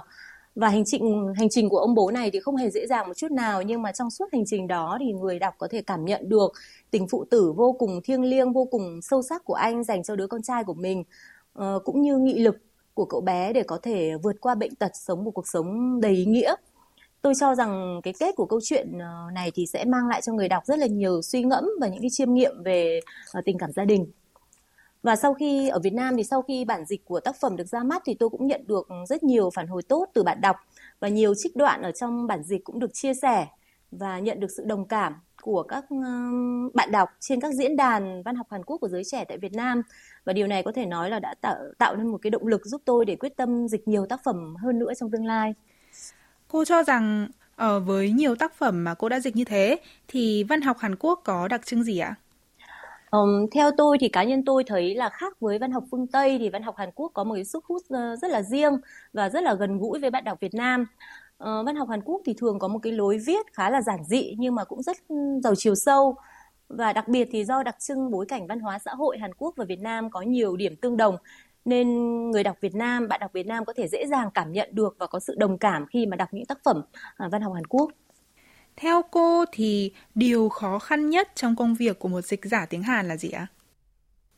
Và 0.57 0.69
hành 0.69 0.86
trình 0.86 1.33
hành 1.38 1.50
trình 1.50 1.69
của 1.69 1.77
ông 1.77 1.95
bố 1.95 2.12
này 2.12 2.31
thì 2.31 2.39
không 2.39 2.56
hề 2.56 2.69
dễ 2.69 2.88
dàng 2.88 3.07
một 3.07 3.13
chút 3.18 3.31
nào 3.31 3.62
nhưng 3.62 3.81
mà 3.81 3.92
trong 3.92 4.12
suốt 4.12 4.25
hành 4.31 4.45
trình 4.45 4.68
đó 4.68 4.98
thì 5.00 5.13
người 5.13 5.39
đọc 5.39 5.54
có 5.57 5.68
thể 5.71 5.81
cảm 5.81 6.06
nhận 6.06 6.30
được 6.30 6.51
tình 6.92 7.07
phụ 7.07 7.25
tử 7.25 7.51
vô 7.51 7.75
cùng 7.80 8.01
thiêng 8.04 8.24
liêng, 8.24 8.54
vô 8.54 8.65
cùng 8.65 9.01
sâu 9.01 9.21
sắc 9.21 9.45
của 9.45 9.54
anh 9.54 9.83
dành 9.83 10.04
cho 10.04 10.15
đứa 10.15 10.27
con 10.27 10.42
trai 10.42 10.63
của 10.63 10.74
mình 10.74 11.04
uh, 11.59 11.83
cũng 11.86 12.01
như 12.01 12.18
nghị 12.18 12.39
lực 12.39 12.57
của 12.94 13.06
cậu 13.06 13.21
bé 13.21 13.54
để 13.54 13.63
có 13.63 13.80
thể 13.83 14.12
vượt 14.24 14.36
qua 14.42 14.56
bệnh 14.56 14.75
tật 14.75 14.92
sống 14.94 15.24
một 15.24 15.31
cuộc 15.31 15.48
sống 15.48 16.00
đầy 16.01 16.12
ý 16.12 16.25
nghĩa. 16.25 16.56
Tôi 17.21 17.33
cho 17.39 17.56
rằng 17.56 18.01
cái 18.04 18.13
kết 18.19 18.36
của 18.36 18.45
câu 18.45 18.59
chuyện 18.63 18.98
ờ, 19.00 19.31
này 19.33 19.51
thì 19.56 19.65
sẽ 19.65 19.86
mang 19.86 20.07
lại 20.07 20.21
cho 20.21 20.33
người 20.33 20.50
đọc 20.50 20.65
rất 20.65 20.80
là 20.80 20.88
nhiều 20.88 21.21
suy 21.21 21.44
ngẫm 21.44 21.65
và 21.81 21.88
những 21.88 22.01
cái 22.01 22.09
chiêm 22.12 22.33
nghiệm 22.33 22.63
về 22.63 23.00
ờ, 23.33 23.42
tình 23.45 23.57
cảm 23.57 23.71
gia 23.71 23.86
đình 23.86 24.06
và 25.04 25.16
sau 25.16 25.34
khi, 25.34 25.68
ở 25.68 25.80
Việt 25.80 25.94
Nam 25.94 26.18
thì 26.18 26.24
sau 26.24 26.42
khi 26.42 26.66
bản 26.66 26.86
dịch 26.86 27.06
của 27.06 27.20
tác 27.20 27.36
phẩm 27.42 27.56
được 27.56 27.68
ra 27.68 27.84
mắt 27.84 28.02
thì 28.06 28.14
tôi 28.14 28.30
cũng 28.30 28.48
nhận 28.48 28.64
được 28.68 28.88
rất 29.10 29.24
nhiều 29.24 29.50
phản 29.56 29.68
hồi 29.68 29.82
tốt 29.82 30.06
từ 30.14 30.24
bạn 30.24 30.42
đọc 30.42 30.56
và 31.00 31.08
nhiều 31.08 31.34
trích 31.38 31.56
đoạn 31.56 31.82
ở 31.82 31.92
trong 31.92 32.28
bản 32.28 32.44
dịch 32.44 32.64
cũng 32.64 32.80
được 32.80 32.94
chia 32.94 33.14
sẻ 33.14 33.48
và 33.92 34.20
nhận 34.20 34.40
được 34.40 34.48
sự 34.58 34.64
đồng 34.66 34.88
cảm 34.88 35.14
của 35.42 35.64
các 35.64 35.86
bạn 36.74 36.92
đọc 36.92 37.10
trên 37.20 37.42
các 37.42 37.54
diễn 37.54 37.76
đàn 37.76 38.24
văn 38.24 38.36
học 38.36 38.48
Hàn 38.52 38.64
Quốc 38.64 38.78
của 38.78 38.88
giới 38.88 39.04
trẻ 39.04 39.26
tại 39.26 39.38
Việt 39.38 39.54
Nam 39.54 39.82
và 40.26 40.34
điều 40.34 40.48
này 40.48 40.64
có 40.64 40.72
thể 40.72 40.86
nói 40.86 41.10
là 41.10 41.20
đã 41.20 41.36
tạo 41.42 41.56
tạo 41.78 41.96
nên 41.96 42.08
một 42.08 42.18
cái 42.22 42.32
động 42.32 42.48
lực 42.48 42.66
giúp 42.66 42.82
tôi 42.86 43.06
để 43.06 43.16
quyết 43.16 43.38
tâm 43.38 43.68
dịch 43.68 43.88
nhiều 43.88 44.06
tác 44.06 44.24
phẩm 44.24 44.56
hơn 44.56 44.80
nữa 44.80 44.94
trong 45.00 45.12
tương 45.12 45.26
lai. 45.26 45.54
Cô 46.48 46.66
cho 46.66 46.84
rằng 46.84 47.28
ở 47.56 47.80
với 47.80 48.12
nhiều 48.12 48.36
tác 48.36 48.56
phẩm 48.56 48.84
mà 48.84 48.94
cô 48.94 49.10
đã 49.10 49.20
dịch 49.20 49.36
như 49.36 49.44
thế 49.44 49.78
thì 50.08 50.44
văn 50.44 50.62
học 50.62 50.78
Hàn 50.80 50.96
Quốc 51.00 51.22
có 51.26 51.48
đặc 51.48 51.66
trưng 51.66 51.84
gì 51.84 52.00
ạ? 52.00 52.16
Um, 53.12 53.48
theo 53.51 53.71
tôi 53.77 53.98
thì 53.98 54.09
cá 54.09 54.24
nhân 54.24 54.45
tôi 54.45 54.63
thấy 54.63 54.95
là 54.95 55.09
khác 55.09 55.39
với 55.39 55.59
văn 55.59 55.71
học 55.71 55.83
phương 55.92 56.07
Tây 56.07 56.38
thì 56.39 56.50
văn 56.50 56.63
học 56.63 56.75
Hàn 56.77 56.89
Quốc 56.95 57.12
có 57.13 57.24
một 57.24 57.36
cái 57.36 57.45
sức 57.45 57.65
hút 57.65 57.81
ờ, 57.89 58.15
rất 58.15 58.31
là 58.31 58.42
riêng 58.42 58.74
và 59.13 59.30
rất 59.30 59.44
là 59.44 59.54
gần 59.54 59.77
gũi 59.77 60.00
với 60.00 60.09
bạn 60.09 60.24
đọc 60.24 60.39
Việt 60.42 60.54
Nam. 60.54 60.86
Uh, 61.44 61.65
văn 61.65 61.75
học 61.75 61.89
Hàn 61.89 62.01
Quốc 62.01 62.21
thì 62.25 62.33
thường 62.38 62.59
có 62.59 62.68
một 62.68 62.80
cái 62.83 62.94
lối 62.94 63.18
viết 63.25 63.54
khá 63.54 63.69
là 63.69 63.81
giản 63.81 64.04
dị 64.04 64.36
nhưng 64.38 64.56
mà 64.56 64.63
cũng 64.63 64.81
rất 64.83 64.98
giàu 65.44 65.54
chiều 65.57 65.75
sâu 65.75 66.15
và 66.69 66.94
đặc 66.94 67.07
biệt 67.07 67.27
thì 67.31 67.45
do 67.45 67.63
đặc 67.63 67.75
trưng 67.80 68.12
bối 68.12 68.25
cảnh 68.25 68.48
văn 68.48 68.59
hóa 68.59 68.80
xã 68.80 68.92
hội 68.95 69.18
Hàn 69.18 69.33
Quốc 69.33 69.54
và 69.57 69.65
Việt 69.65 69.80
Nam 69.80 70.09
có 70.09 70.21
nhiều 70.21 70.56
điểm 70.57 70.75
tương 70.75 70.98
đồng 70.98 71.18
nên 71.65 71.88
người 72.31 72.44
đọc 72.44 72.57
Việt 72.62 72.75
Nam, 72.75 73.07
bạn 73.07 73.19
đọc 73.19 73.33
Việt 73.33 73.48
Nam 73.48 73.65
có 73.65 73.74
thể 73.77 73.88
dễ 73.88 74.06
dàng 74.07 74.30
cảm 74.33 74.51
nhận 74.51 74.69
được 74.71 74.95
và 75.00 75.07
có 75.07 75.19
sự 75.19 75.36
đồng 75.38 75.57
cảm 75.57 75.86
khi 75.89 76.06
mà 76.06 76.18
đọc 76.18 76.30
những 76.31 76.45
tác 76.45 76.59
phẩm 76.63 76.81
à, 77.18 77.27
văn 77.31 77.42
học 77.42 77.54
Hàn 77.56 77.68
Quốc. 77.68 77.92
Theo 78.78 79.02
cô 79.12 79.46
thì 79.52 79.92
điều 80.16 80.50
khó 80.50 80.80
khăn 80.80 81.10
nhất 81.10 81.28
trong 81.36 81.56
công 81.56 81.76
việc 81.76 82.00
của 82.00 82.08
một 82.08 82.22
dịch 82.22 82.46
giả 82.46 82.66
tiếng 82.70 82.84
Hàn 82.84 83.08
là 83.08 83.18
gì 83.18 83.30
ạ? 83.30 83.48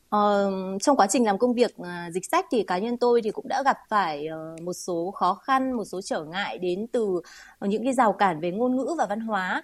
Ờ, 0.10 0.52
trong 0.82 0.98
quá 0.98 1.08
trình 1.08 1.26
làm 1.26 1.38
công 1.38 1.54
việc 1.54 1.72
uh, 1.82 1.88
dịch 2.14 2.26
sách 2.26 2.46
thì 2.52 2.64
cá 2.64 2.78
nhân 2.78 2.98
tôi 2.98 3.22
thì 3.22 3.32
cũng 3.32 3.48
đã 3.48 3.64
gặp 3.66 3.78
phải 3.90 4.28
uh, 4.56 4.62
một 4.62 4.74
số 4.74 5.12
khó 5.12 5.34
khăn, 5.34 5.74
một 5.74 5.86
số 5.86 6.02
trở 6.02 6.24
ngại 6.24 6.58
đến 6.58 6.88
từ 6.88 7.04
uh, 7.06 7.24
những 7.62 7.84
cái 7.84 7.94
rào 7.94 8.14
cản 8.14 8.40
về 8.40 8.52
ngôn 8.52 8.76
ngữ 8.76 8.96
và 8.98 9.06
văn 9.06 9.20
hóa 9.20 9.64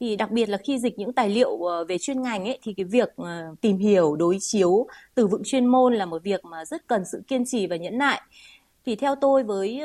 thì 0.00 0.16
đặc 0.16 0.30
biệt 0.30 0.48
là 0.48 0.58
khi 0.58 0.78
dịch 0.78 0.98
những 0.98 1.12
tài 1.12 1.28
liệu 1.28 1.50
uh, 1.50 1.88
về 1.88 1.98
chuyên 1.98 2.22
ngành 2.22 2.44
ấy 2.44 2.58
thì 2.62 2.74
cái 2.74 2.84
việc 2.84 3.08
uh, 3.22 3.60
tìm 3.60 3.78
hiểu 3.78 4.16
đối 4.16 4.36
chiếu 4.40 4.86
từ 5.14 5.26
vựng 5.26 5.42
chuyên 5.44 5.66
môn 5.66 5.94
là 5.94 6.06
một 6.06 6.22
việc 6.22 6.44
mà 6.44 6.64
rất 6.64 6.86
cần 6.86 7.04
sự 7.04 7.22
kiên 7.28 7.44
trì 7.46 7.66
và 7.66 7.76
nhẫn 7.76 7.98
nại 7.98 8.20
thì 8.86 8.96
theo 8.96 9.14
tôi 9.14 9.42
với 9.42 9.80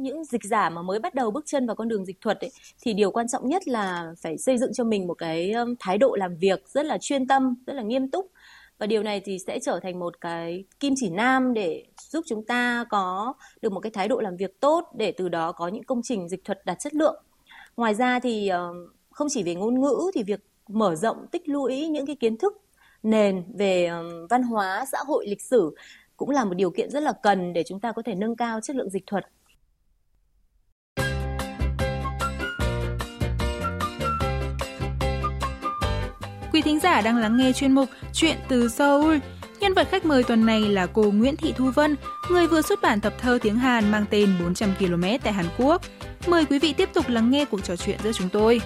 những 0.00 0.24
dịch 0.24 0.44
giả 0.44 0.70
mà 0.70 0.82
mới 0.82 0.98
bắt 0.98 1.14
đầu 1.14 1.30
bước 1.30 1.46
chân 1.46 1.66
vào 1.66 1.76
con 1.76 1.88
đường 1.88 2.04
dịch 2.04 2.20
thuật 2.20 2.40
ấy, 2.40 2.50
thì 2.82 2.94
điều 2.94 3.10
quan 3.10 3.28
trọng 3.28 3.48
nhất 3.48 3.68
là 3.68 4.14
phải 4.22 4.38
xây 4.38 4.58
dựng 4.58 4.72
cho 4.72 4.84
mình 4.84 5.06
một 5.06 5.14
cái 5.14 5.54
thái 5.80 5.98
độ 5.98 6.14
làm 6.18 6.36
việc 6.36 6.68
rất 6.68 6.86
là 6.86 6.98
chuyên 6.98 7.26
tâm 7.26 7.54
rất 7.66 7.72
là 7.72 7.82
nghiêm 7.82 8.10
túc. 8.10 8.30
Và 8.78 8.86
điều 8.86 9.02
này 9.02 9.20
thì 9.20 9.38
sẽ 9.38 9.58
trở 9.58 9.80
thành 9.82 9.98
một 9.98 10.20
cái 10.20 10.64
kim 10.80 10.94
chỉ 10.96 11.10
nam 11.10 11.54
để 11.54 11.84
giúp 12.00 12.24
chúng 12.28 12.44
ta 12.44 12.84
có 12.90 13.34
được 13.62 13.72
một 13.72 13.80
cái 13.80 13.90
thái 13.90 14.08
độ 14.08 14.20
làm 14.20 14.36
việc 14.36 14.60
tốt 14.60 14.84
để 14.96 15.12
từ 15.12 15.28
đó 15.28 15.52
có 15.52 15.68
những 15.68 15.84
công 15.84 16.02
trình 16.02 16.28
dịch 16.28 16.44
thuật 16.44 16.66
đạt 16.66 16.78
chất 16.78 16.94
lượng. 16.94 17.24
Ngoài 17.76 17.94
ra 17.94 18.20
thì 18.20 18.48
ờ, 18.48 18.72
không 19.10 19.28
chỉ 19.30 19.42
về 19.42 19.54
ngôn 19.54 19.80
ngữ 19.80 20.10
thì 20.14 20.22
việc 20.22 20.40
mở 20.68 20.94
rộng 20.94 21.26
tích 21.32 21.48
lũy 21.48 21.86
những 21.86 22.06
cái 22.06 22.16
kiến 22.16 22.36
thức 22.36 22.52
nền 23.02 23.44
về 23.58 23.90
văn 24.30 24.42
hóa 24.42 24.84
xã 24.92 24.98
hội 25.06 25.26
lịch 25.28 25.42
sử 25.42 25.74
cũng 26.22 26.30
là 26.30 26.44
một 26.44 26.54
điều 26.54 26.70
kiện 26.70 26.90
rất 26.90 27.02
là 27.02 27.12
cần 27.22 27.52
để 27.52 27.62
chúng 27.66 27.80
ta 27.80 27.92
có 27.92 28.02
thể 28.02 28.14
nâng 28.14 28.36
cao 28.36 28.60
chất 28.60 28.76
lượng 28.76 28.90
dịch 28.90 29.06
thuật 29.06 29.24
Quý 36.52 36.62
thính 36.62 36.80
giả 36.80 37.00
đang 37.00 37.16
lắng 37.16 37.36
nghe 37.36 37.52
chuyên 37.52 37.72
mục 37.72 37.88
Chuyện 38.12 38.36
từ 38.48 38.68
Seoul. 38.68 39.16
Nhân 39.60 39.74
vật 39.74 39.88
khách 39.90 40.04
mời 40.04 40.22
tuần 40.22 40.46
này 40.46 40.60
là 40.60 40.86
cô 40.86 41.02
Nguyễn 41.02 41.36
Thị 41.36 41.52
Thu 41.56 41.70
Vân, 41.70 41.96
người 42.30 42.46
vừa 42.46 42.62
xuất 42.62 42.82
bản 42.82 43.00
tập 43.00 43.12
thơ 43.18 43.38
tiếng 43.42 43.56
Hàn 43.56 43.90
mang 43.90 44.04
tên 44.10 44.34
400 44.40 44.74
km 44.78 45.04
tại 45.22 45.32
Hàn 45.32 45.46
Quốc. 45.58 45.82
Mời 46.26 46.44
quý 46.44 46.58
vị 46.58 46.72
tiếp 46.72 46.88
tục 46.94 47.04
lắng 47.08 47.30
nghe 47.30 47.44
cuộc 47.44 47.64
trò 47.64 47.76
chuyện 47.76 47.98
giữa 48.04 48.12
chúng 48.12 48.28
tôi. 48.28 48.60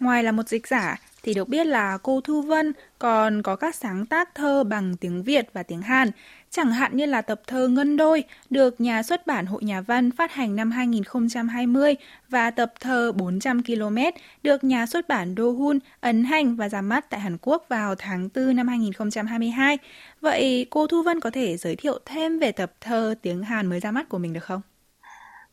Ngoài 0.00 0.22
là 0.22 0.32
một 0.32 0.48
dịch 0.48 0.66
giả 0.66 0.96
thì 1.22 1.34
được 1.34 1.48
biết 1.48 1.66
là 1.66 1.98
cô 2.02 2.20
Thu 2.20 2.42
Vân 2.42 2.72
còn 2.98 3.42
có 3.42 3.56
các 3.56 3.74
sáng 3.74 4.06
tác 4.06 4.34
thơ 4.34 4.64
bằng 4.64 4.96
tiếng 4.96 5.22
Việt 5.22 5.48
và 5.52 5.62
tiếng 5.62 5.82
Hàn, 5.82 6.10
chẳng 6.50 6.72
hạn 6.72 6.96
như 6.96 7.06
là 7.06 7.22
tập 7.22 7.40
thơ 7.46 7.68
Ngân 7.68 7.96
Đôi 7.96 8.24
được 8.50 8.80
nhà 8.80 9.02
xuất 9.02 9.26
bản 9.26 9.46
Hội 9.46 9.64
Nhà 9.64 9.80
văn 9.80 10.10
phát 10.10 10.32
hành 10.32 10.56
năm 10.56 10.70
2020 10.70 11.94
và 12.28 12.50
tập 12.50 12.72
thơ 12.80 13.12
400 13.12 13.62
km 13.62 13.98
được 14.42 14.64
nhà 14.64 14.86
xuất 14.86 15.08
bản 15.08 15.34
Do 15.34 15.44
Hun 15.44 15.78
ấn 16.00 16.24
hành 16.24 16.56
và 16.56 16.68
ra 16.68 16.80
mắt 16.80 17.10
tại 17.10 17.20
Hàn 17.20 17.36
Quốc 17.42 17.66
vào 17.68 17.94
tháng 17.94 18.28
4 18.34 18.56
năm 18.56 18.68
2022. 18.68 19.78
Vậy 20.20 20.66
cô 20.70 20.86
Thu 20.86 21.02
Vân 21.02 21.20
có 21.20 21.30
thể 21.30 21.56
giới 21.56 21.76
thiệu 21.76 21.98
thêm 22.04 22.38
về 22.38 22.52
tập 22.52 22.72
thơ 22.80 23.14
tiếng 23.22 23.42
Hàn 23.42 23.66
mới 23.66 23.80
ra 23.80 23.90
mắt 23.90 24.08
của 24.08 24.18
mình 24.18 24.32
được 24.32 24.44
không? 24.44 24.60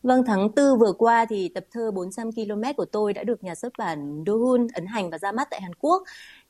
Vâng, 0.04 0.24
tháng 0.28 0.50
4 0.56 0.80
vừa 0.80 0.94
qua 0.94 1.26
thì 1.30 1.50
tập 1.50 1.66
thơ 1.72 1.92
400 1.92 2.32
km 2.32 2.64
của 2.78 2.86
tôi 2.86 3.14
đã 3.14 3.24
được 3.24 3.44
nhà 3.44 3.56
xuất 3.56 3.74
bản 3.78 4.24
Dohun 4.28 4.68
ấn 4.74 4.86
hành 4.86 5.10
và 5.10 5.18
ra 5.18 5.32
mắt 5.32 5.48
tại 5.52 5.62
Hàn 5.62 5.74
Quốc. 5.80 6.04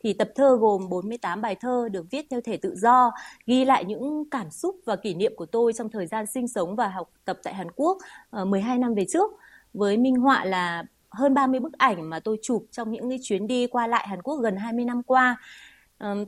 Thì 0.03 0.13
tập 0.13 0.29
thơ 0.35 0.57
gồm 0.61 0.89
48 0.89 1.41
bài 1.41 1.55
thơ 1.55 1.89
được 1.91 2.05
viết 2.11 2.25
theo 2.29 2.41
thể 2.41 2.57
tự 2.57 2.75
do, 2.75 3.11
ghi 3.45 3.65
lại 3.65 3.85
những 3.85 4.23
cảm 4.31 4.51
xúc 4.51 4.75
và 4.85 4.95
kỷ 4.95 5.13
niệm 5.13 5.33
của 5.35 5.45
tôi 5.45 5.73
trong 5.73 5.89
thời 5.89 6.07
gian 6.07 6.25
sinh 6.25 6.47
sống 6.47 6.75
và 6.75 6.87
học 6.87 7.09
tập 7.25 7.39
tại 7.43 7.53
Hàn 7.53 7.71
Quốc 7.75 7.97
ờ, 8.29 8.45
12 8.45 8.77
năm 8.77 8.93
về 8.93 9.05
trước. 9.09 9.31
Với 9.73 9.97
minh 9.97 10.15
họa 10.15 10.45
là 10.45 10.83
hơn 11.09 11.33
30 11.33 11.59
bức 11.59 11.73
ảnh 11.73 12.09
mà 12.09 12.19
tôi 12.19 12.37
chụp 12.41 12.65
trong 12.71 12.91
những 12.91 13.09
cái 13.09 13.19
chuyến 13.21 13.47
đi 13.47 13.67
qua 13.67 13.87
lại 13.87 14.07
Hàn 14.07 14.21
Quốc 14.21 14.35
gần 14.35 14.55
20 14.55 14.85
năm 14.85 15.03
qua. 15.03 15.37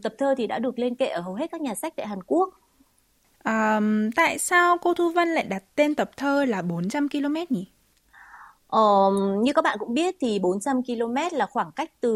Tập 0.03 0.13
thơ 0.17 0.35
thì 0.37 0.47
đã 0.47 0.59
được 0.59 0.79
lên 0.79 0.95
kệ 0.95 1.05
ở 1.07 1.21
hầu 1.21 1.33
hết 1.33 1.51
các 1.51 1.61
nhà 1.61 1.75
sách 1.75 1.93
tại 1.95 2.07
Hàn 2.07 2.23
Quốc 2.23 2.49
À, 3.43 3.79
tại 4.15 4.39
sao 4.39 4.77
cô 4.81 4.93
Thu 4.93 5.11
Vân 5.15 5.27
lại 5.29 5.43
đặt 5.43 5.63
tên 5.75 5.95
tập 5.95 6.11
thơ 6.17 6.45
là 6.45 6.61
400 6.61 7.09
km 7.09 7.35
nhỉ? 7.49 7.67
Ờ, 8.67 8.81
như 9.41 9.53
các 9.53 9.61
bạn 9.63 9.77
cũng 9.79 9.93
biết 9.93 10.15
thì 10.19 10.39
400 10.39 10.83
km 10.83 11.15
là 11.37 11.45
khoảng 11.45 11.71
cách 11.71 11.91
từ 12.01 12.09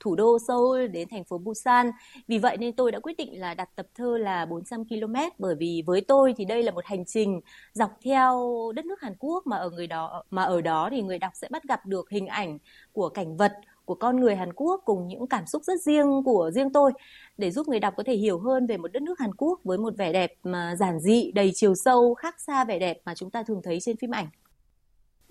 thủ 0.00 0.14
đô 0.16 0.38
Seoul 0.48 0.86
đến 0.86 1.08
thành 1.10 1.24
phố 1.24 1.38
Busan. 1.38 1.90
Vì 2.28 2.38
vậy 2.38 2.56
nên 2.56 2.76
tôi 2.76 2.92
đã 2.92 3.00
quyết 3.00 3.16
định 3.16 3.40
là 3.40 3.54
đặt 3.54 3.68
tập 3.76 3.86
thơ 3.94 4.18
là 4.18 4.46
400 4.46 4.84
km 4.88 5.14
bởi 5.38 5.54
vì 5.58 5.82
với 5.86 6.00
tôi 6.00 6.34
thì 6.36 6.44
đây 6.44 6.62
là 6.62 6.72
một 6.72 6.84
hành 6.86 7.04
trình 7.04 7.40
dọc 7.72 7.90
theo 8.04 8.52
đất 8.74 8.84
nước 8.84 9.00
Hàn 9.00 9.14
Quốc 9.18 9.46
mà 9.46 9.56
ở 9.56 9.70
người 9.70 9.86
đó 9.86 10.24
mà 10.30 10.42
ở 10.44 10.60
đó 10.60 10.88
thì 10.90 11.02
người 11.02 11.18
đọc 11.18 11.32
sẽ 11.34 11.48
bắt 11.50 11.62
gặp 11.64 11.86
được 11.86 12.10
hình 12.10 12.26
ảnh 12.26 12.58
của 12.92 13.08
cảnh 13.08 13.36
vật 13.36 13.52
của 13.92 13.98
con 13.98 14.20
người 14.20 14.36
Hàn 14.36 14.52
Quốc 14.52 14.82
cùng 14.84 15.08
những 15.08 15.26
cảm 15.26 15.46
xúc 15.46 15.62
rất 15.64 15.80
riêng 15.80 16.22
của 16.24 16.50
riêng 16.54 16.72
tôi 16.72 16.92
để 17.38 17.50
giúp 17.50 17.68
người 17.68 17.80
đọc 17.80 17.94
có 17.96 18.02
thể 18.06 18.14
hiểu 18.14 18.38
hơn 18.38 18.66
về 18.66 18.76
một 18.76 18.92
đất 18.92 19.02
nước 19.02 19.18
Hàn 19.18 19.34
Quốc 19.34 19.60
với 19.64 19.78
một 19.78 19.94
vẻ 19.96 20.12
đẹp 20.12 20.32
mà 20.42 20.76
giản 20.76 21.00
dị, 21.00 21.32
đầy 21.34 21.52
chiều 21.54 21.74
sâu, 21.74 22.14
khác 22.14 22.40
xa 22.40 22.64
vẻ 22.64 22.78
đẹp 22.78 22.98
mà 23.04 23.14
chúng 23.14 23.30
ta 23.30 23.42
thường 23.42 23.60
thấy 23.64 23.80
trên 23.80 23.96
phim 23.96 24.10
ảnh. 24.10 24.26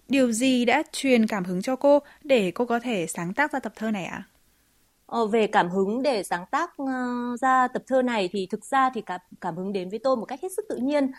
Điều 0.07 0.31
gì 0.31 0.65
đã 0.65 0.83
truyền 0.91 1.27
cảm 1.27 1.43
hứng 1.43 1.61
cho 1.61 1.75
cô 1.75 1.99
để 2.23 2.51
cô 2.51 2.65
có 2.65 2.79
thể 2.79 3.07
sáng 3.07 3.33
tác 3.33 3.53
ra 3.53 3.59
tập 3.59 3.73
thơ 3.75 3.91
này 3.91 4.05
ạ? 4.05 4.15
À? 4.15 4.27
Ờ, 5.05 5.27
về 5.27 5.47
cảm 5.47 5.69
hứng 5.69 6.03
để 6.03 6.23
sáng 6.23 6.45
tác 6.51 6.71
uh, 6.81 6.89
ra 7.41 7.67
tập 7.67 7.83
thơ 7.87 8.01
này 8.01 8.29
thì 8.31 8.47
thực 8.51 8.65
ra 8.65 8.89
thì 8.93 9.01
cảm, 9.01 9.21
cảm 9.41 9.55
hứng 9.55 9.73
đến 9.73 9.89
với 9.89 9.99
tôi 9.99 10.17
một 10.17 10.25
cách 10.25 10.39
hết 10.41 10.51
sức 10.55 10.65
tự 10.69 10.77
nhiên. 10.77 11.11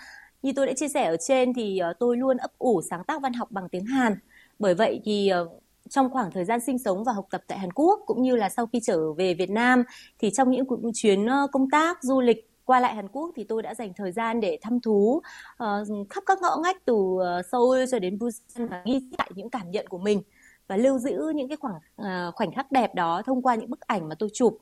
Như 0.43 0.53
tôi 0.57 0.67
đã 0.67 0.73
chia 0.73 0.89
sẻ 0.89 1.05
ở 1.05 1.17
trên 1.17 1.55
thì 1.55 1.81
uh, 1.91 1.97
tôi 1.99 2.17
luôn 2.17 2.37
ấp 2.37 2.51
ủ 2.59 2.83
sáng 2.91 3.05
tác 3.05 3.23
văn 3.23 3.33
học 3.33 3.51
bằng 3.51 3.69
tiếng 3.69 3.87
Hàn. 3.87 4.15
Bởi 4.59 4.75
vậy 4.75 5.01
thì 5.05 5.31
uh, 5.43 5.62
trong 5.93 6.11
khoảng 6.11 6.31
thời 6.31 6.45
gian 6.45 6.61
sinh 6.61 6.79
sống 6.79 7.05
và 7.05 7.13
học 7.13 7.27
tập 7.31 7.43
tại 7.47 7.59
Hàn 7.59 7.73
Quốc 7.73 8.01
cũng 8.07 8.23
như 8.23 8.37
là 8.37 8.49
sau 8.49 8.67
khi 8.67 8.81
trở 8.81 9.13
về 9.13 9.35
Việt 9.35 9.51
Nam 9.51 9.83
thì 10.19 10.31
trong 10.31 10.51
những 10.51 10.65
chuyến 10.95 11.27
ờ, 11.27 11.47
công 11.53 11.71
tác 11.71 12.03
du 12.03 12.21
lịch 12.21 12.49
qua 12.65 12.81
lại 12.81 12.95
Hàn 12.95 13.09
Quốc 13.09 13.31
thì 13.37 13.45
tôi 13.45 13.63
đã 13.63 13.75
dành 13.75 13.93
thời 13.97 14.13
gian 14.13 14.41
để 14.41 14.59
thăm 14.63 14.81
thú 14.81 15.23
uh, 15.63 16.09
khắp 16.11 16.23
các 16.27 16.39
ngõ 16.43 16.57
ngách 16.63 16.85
từ 16.85 16.95
uh, 16.95 17.47
Seoul 17.53 17.85
cho 17.91 17.99
đến 17.99 18.19
Busan 18.19 18.67
và 18.67 18.83
ghi 18.85 19.01
lại 19.19 19.31
những 19.35 19.51
cảm 19.51 19.71
nhận 19.71 19.87
của 19.87 19.99
mình 19.99 20.23
và 20.69 20.77
lưu 20.77 20.99
giữ 20.99 21.33
những 21.35 21.49
cái 21.49 21.57
khoảng 21.57 21.75
uh, 22.03 22.35
khoảnh 22.35 22.53
khắc 22.53 22.73
đẹp 22.73 22.95
đó 22.95 23.23
thông 23.27 23.43
qua 23.43 23.55
những 23.55 23.71
bức 23.71 23.81
ảnh 23.81 24.09
mà 24.09 24.15
tôi 24.19 24.29
chụp. 24.33 24.59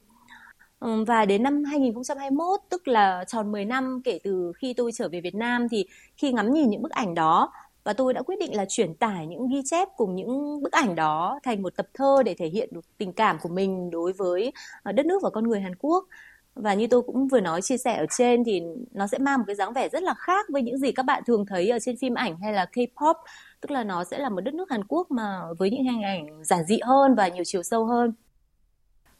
Um, 0.80 1.04
và 1.04 1.24
đến 1.24 1.42
năm 1.42 1.64
2021 1.64 2.60
tức 2.68 2.88
là 2.88 3.24
tròn 3.24 3.52
10 3.52 3.64
năm 3.64 4.00
kể 4.04 4.18
từ 4.24 4.52
khi 4.56 4.74
tôi 4.74 4.92
trở 4.92 5.08
về 5.08 5.20
Việt 5.20 5.34
Nam 5.34 5.68
thì 5.68 5.86
khi 6.16 6.32
ngắm 6.32 6.52
nhìn 6.52 6.70
những 6.70 6.82
bức 6.82 6.92
ảnh 6.92 7.14
đó 7.14 7.52
và 7.84 7.92
tôi 7.92 8.14
đã 8.14 8.22
quyết 8.22 8.38
định 8.40 8.56
là 8.56 8.64
chuyển 8.68 8.94
tải 8.94 9.26
những 9.26 9.48
ghi 9.48 9.62
chép 9.64 9.88
cùng 9.96 10.14
những 10.14 10.62
bức 10.62 10.72
ảnh 10.72 10.94
đó 10.94 11.40
thành 11.42 11.62
một 11.62 11.76
tập 11.76 11.86
thơ 11.94 12.22
để 12.24 12.34
thể 12.34 12.46
hiện 12.46 12.68
được 12.72 12.84
tình 12.98 13.12
cảm 13.12 13.38
của 13.42 13.48
mình 13.48 13.90
đối 13.90 14.12
với 14.12 14.52
ờ, 14.82 14.92
đất 14.92 15.06
nước 15.06 15.22
và 15.22 15.30
con 15.30 15.48
người 15.48 15.60
Hàn 15.60 15.74
Quốc 15.74 16.04
và 16.54 16.74
như 16.74 16.86
tôi 16.86 17.02
cũng 17.02 17.28
vừa 17.28 17.40
nói, 17.40 17.62
chia 17.62 17.78
sẻ 17.78 17.96
ở 17.96 18.06
trên 18.18 18.44
thì 18.44 18.62
nó 18.92 19.06
sẽ 19.06 19.18
mang 19.18 19.38
một 19.38 19.44
cái 19.46 19.56
dáng 19.56 19.72
vẻ 19.72 19.88
rất 19.88 20.02
là 20.02 20.14
khác 20.14 20.46
với 20.48 20.62
những 20.62 20.78
gì 20.78 20.92
các 20.92 21.02
bạn 21.02 21.22
thường 21.26 21.46
thấy 21.46 21.68
ở 21.68 21.78
trên 21.78 21.96
phim 21.96 22.14
ảnh 22.14 22.36
hay 22.40 22.52
là 22.52 22.66
K-pop 22.72 23.14
tức 23.60 23.70
là 23.70 23.84
nó 23.84 24.04
sẽ 24.04 24.18
là 24.18 24.28
một 24.28 24.40
đất 24.40 24.54
nước 24.54 24.70
Hàn 24.70 24.84
Quốc 24.84 25.10
mà 25.10 25.40
với 25.58 25.70
những 25.70 25.84
hình 25.84 26.02
ảnh 26.02 26.44
giản 26.44 26.64
dị 26.68 26.78
hơn 26.82 27.14
và 27.14 27.28
nhiều 27.28 27.44
chiều 27.46 27.62
sâu 27.62 27.84
hơn. 27.84 28.12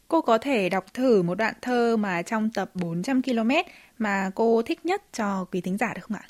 Cô 0.07 0.21
có 0.21 0.37
thể 0.37 0.69
đọc 0.69 0.85
thử 0.93 1.21
một 1.21 1.35
đoạn 1.35 1.53
thơ 1.61 1.97
mà 1.97 2.21
trong 2.21 2.49
tập 2.49 2.71
400 2.73 3.21
km 3.21 3.49
mà 3.97 4.31
cô 4.35 4.61
thích 4.61 4.85
nhất 4.85 5.03
cho 5.13 5.45
quý 5.51 5.61
thính 5.61 5.77
giả 5.77 5.93
được 5.95 6.01
không 6.01 6.17
ạ? 6.17 6.23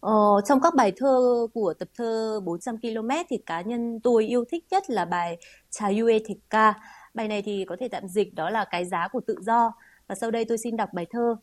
Ờ, 0.00 0.40
trong 0.44 0.60
các 0.60 0.74
bài 0.74 0.92
thơ 0.96 1.46
của 1.54 1.74
tập 1.78 1.88
thơ 1.94 2.40
400 2.44 2.78
km 2.78 3.08
thì 3.28 3.38
cá 3.46 3.60
nhân 3.60 4.00
tôi 4.00 4.26
yêu 4.26 4.44
thích 4.50 4.64
nhất 4.70 4.90
là 4.90 5.04
bài 5.04 5.38
Chayue 5.70 6.18
Theka. 6.26 6.74
Bài 7.14 7.28
này 7.28 7.42
thì 7.42 7.64
có 7.68 7.76
thể 7.80 7.88
tạm 7.88 8.08
dịch 8.08 8.34
đó 8.34 8.50
là 8.50 8.64
cái 8.64 8.84
giá 8.84 9.08
của 9.08 9.20
tự 9.26 9.36
do. 9.40 9.72
Và 10.06 10.14
sau 10.14 10.30
đây 10.30 10.44
tôi 10.44 10.58
xin 10.58 10.76
đọc 10.76 10.88
bài 10.92 11.06
thơ. 11.10 11.36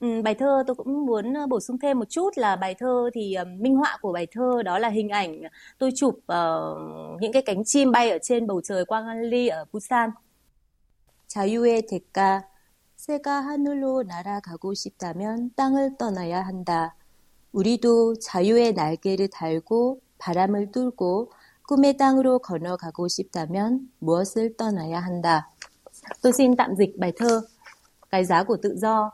Ừ, 0.00 0.22
bài 0.24 0.34
thơ 0.34 0.64
tôi 0.66 0.74
cũng 0.76 1.06
muốn 1.06 1.34
ờ, 1.34 1.46
bổ 1.46 1.60
sung 1.60 1.78
thêm 1.78 1.98
một 1.98 2.10
chút 2.10 2.30
là 2.36 2.56
bài 2.56 2.74
thơ 2.78 3.10
thì 3.14 3.36
uh, 3.42 3.48
minh 3.60 3.76
họa 3.76 3.98
của 4.00 4.12
bài 4.12 4.26
thơ 4.32 4.62
đó 4.64 4.78
là 4.78 4.88
hình 4.88 5.08
ảnh 5.08 5.42
tôi 5.78 5.90
chụp 5.96 6.14
uh, 6.14 7.20
những 7.20 7.32
cái 7.32 7.42
cánh 7.42 7.64
chim 7.64 7.92
bay 7.92 8.10
ở 8.10 8.18
trên 8.22 8.46
bầu 8.46 8.60
trời 8.64 8.84
quang 8.84 9.20
ly 9.20 9.48
ở 9.48 9.64
Busan. 9.72 10.10
자유의 11.32 11.86
대가 11.86 12.46
새가 12.96 13.40
하늘로 13.40 14.02
날아가고 14.02 14.74
싶다면 14.74 15.50
땅을 15.56 15.96
떠나야 15.96 16.42
한다. 16.42 16.94
우리도 17.52 18.14
자유의 18.20 18.72
날개를 18.72 19.28
달고 19.28 20.00
바람을 20.18 20.72
뚫고 20.72 21.30
꿈의 21.68 21.96
땅으로 21.96 22.38
건너가고 22.40 23.08
싶다면 23.08 23.90
무엇을 23.98 24.56
떠나야 24.56 25.00
한다. 25.00 25.50
Tôi 26.22 26.32
xin 26.32 26.56
tạm 26.56 26.74
dịch 26.76 26.98
bài 26.98 27.12
thơ. 27.16 27.42
Cái 28.10 28.24
giá 28.24 28.44
của 28.44 28.56
tự 28.56 28.76
do 28.76 29.10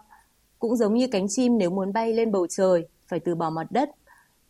cũng 0.58 0.76
giống 0.76 0.94
như 0.94 1.06
cánh 1.06 1.26
chim 1.28 1.58
nếu 1.58 1.70
muốn 1.70 1.92
bay 1.92 2.12
lên 2.12 2.32
bầu 2.32 2.46
trời 2.46 2.88
phải 3.06 3.20
từ 3.20 3.34
bỏ 3.34 3.50
mặt 3.50 3.66
đất. 3.70 3.90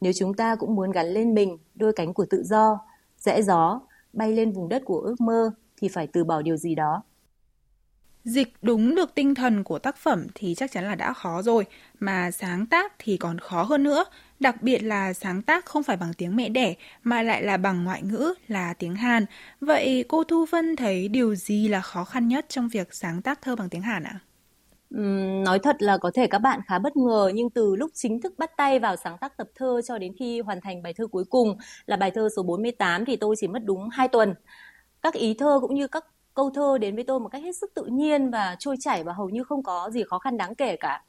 Nếu 0.00 0.12
chúng 0.12 0.35
ta 0.35 0.57
cũng 0.57 0.75
muốn 0.75 0.90
gắn 0.90 1.07
lên 1.07 1.35
mình 1.35 1.59
đôi 1.75 1.93
cánh 1.93 2.14
của 2.14 2.26
tự 2.31 2.43
do, 2.45 2.78
rẽ 3.19 3.43
gió, 3.43 3.81
bay 4.12 4.33
lên 4.33 4.52
vùng 4.52 4.69
đất 4.69 4.83
của 4.85 5.00
ước 5.00 5.21
mơ 5.21 5.50
thì 5.76 5.88
phải 5.88 6.07
từ 6.07 6.25
bỏ 6.25 6.43
điều 6.43 6.57
gì 6.57 6.75
đó. 6.75 7.02
Dịch 8.24 8.53
đúng 8.62 8.96
được 8.96 9.15
tinh 9.15 9.36
thần 9.36 9.63
của 9.63 9.80
tác 9.80 9.98
phẩm 9.98 10.27
thì 10.36 10.56
chắc 10.56 10.72
chắn 10.72 10.84
là 10.84 10.96
đã 10.96 11.13
khó 11.13 11.42
rồi, 11.42 11.65
mà 12.00 12.32
sáng 12.32 12.65
tác 12.65 12.94
thì 13.00 13.18
còn 13.18 13.39
khó 13.39 13.63
hơn 13.63 13.84
nữa, 13.84 14.06
đặc 14.39 14.62
biệt 14.62 14.80
là 14.84 15.13
sáng 15.13 15.42
tác 15.42 15.65
không 15.65 15.84
phải 15.84 15.98
bằng 15.98 16.13
tiếng 16.18 16.36
mẹ 16.36 16.50
đẻ 16.50 16.75
mà 17.03 17.22
lại 17.22 17.44
là 17.44 17.58
bằng 17.58 17.84
ngoại 17.84 18.01
ngữ 18.01 18.34
là 18.48 18.74
tiếng 18.74 18.96
Hàn. 18.96 19.25
Vậy 19.62 20.06
cô 20.08 20.24
Thu 20.24 20.46
Vân 20.51 20.75
thấy 20.75 21.08
điều 21.08 21.36
gì 21.36 21.68
là 21.68 21.82
khó 21.82 22.03
khăn 22.03 22.27
nhất 22.27 22.46
trong 22.50 22.70
việc 22.70 22.94
sáng 22.94 23.22
tác 23.22 23.42
thơ 23.42 23.56
bằng 23.56 23.70
tiếng 23.70 23.82
Hàn 23.82 24.03
ạ? 24.03 24.12
À? 24.13 24.20
Uhm, 24.98 25.44
nói 25.44 25.60
thật 25.60 25.75
là 25.80 25.98
có 25.98 26.12
thể 26.13 26.27
các 26.27 26.39
bạn 26.39 26.60
khá 26.68 26.80
bất 26.80 26.96
ngờ 26.98 27.32
nhưng 27.36 27.50
từ 27.50 27.75
lúc 27.75 27.92
chính 27.94 28.22
thức 28.22 28.34
bắt 28.38 28.51
tay 28.58 28.80
vào 28.80 28.96
sáng 28.96 29.18
tác 29.18 29.38
tập 29.38 29.48
thơ 29.56 29.82
cho 29.88 29.98
đến 29.98 30.13
khi 30.20 30.39
hoàn 30.39 30.62
thành 30.62 30.84
bài 30.84 30.94
thơ 30.94 31.08
cuối 31.08 31.24
cùng 31.30 31.58
là 31.86 31.98
bài 31.98 32.12
thơ 32.12 32.30
số 32.36 32.44
48 32.44 33.06
thì 33.06 33.15
tôi 33.15 33.36
chỉ 33.39 33.48
mất 33.48 33.60
đúng 33.65 33.89
2 33.89 34.08
tuần. 34.08 34.34
Các 35.01 35.13
ý 35.13 35.34
thơ 35.39 35.60
cũng 35.62 35.75
như 35.75 35.88
các 35.88 36.06
câu 36.34 36.50
thơ 36.50 36.78
đến 36.78 36.96
với 36.96 37.04
tôi 37.04 37.20
một 37.20 37.30
cách 37.30 37.44
hết 37.44 37.56
sức 37.56 37.72
tự 37.74 37.86
nhiên 37.86 38.32
và 38.32 38.56
trôi 38.60 38.75
chảy 38.80 39.04
và 39.04 39.13
hầu 39.13 39.30
như 39.30 39.44
không 39.44 39.63
có 39.63 39.90
gì 39.94 40.04
khó 40.04 40.20
khăn 40.20 40.38
đáng 40.38 40.56
kể 40.56 40.75
cả. 40.75 41.04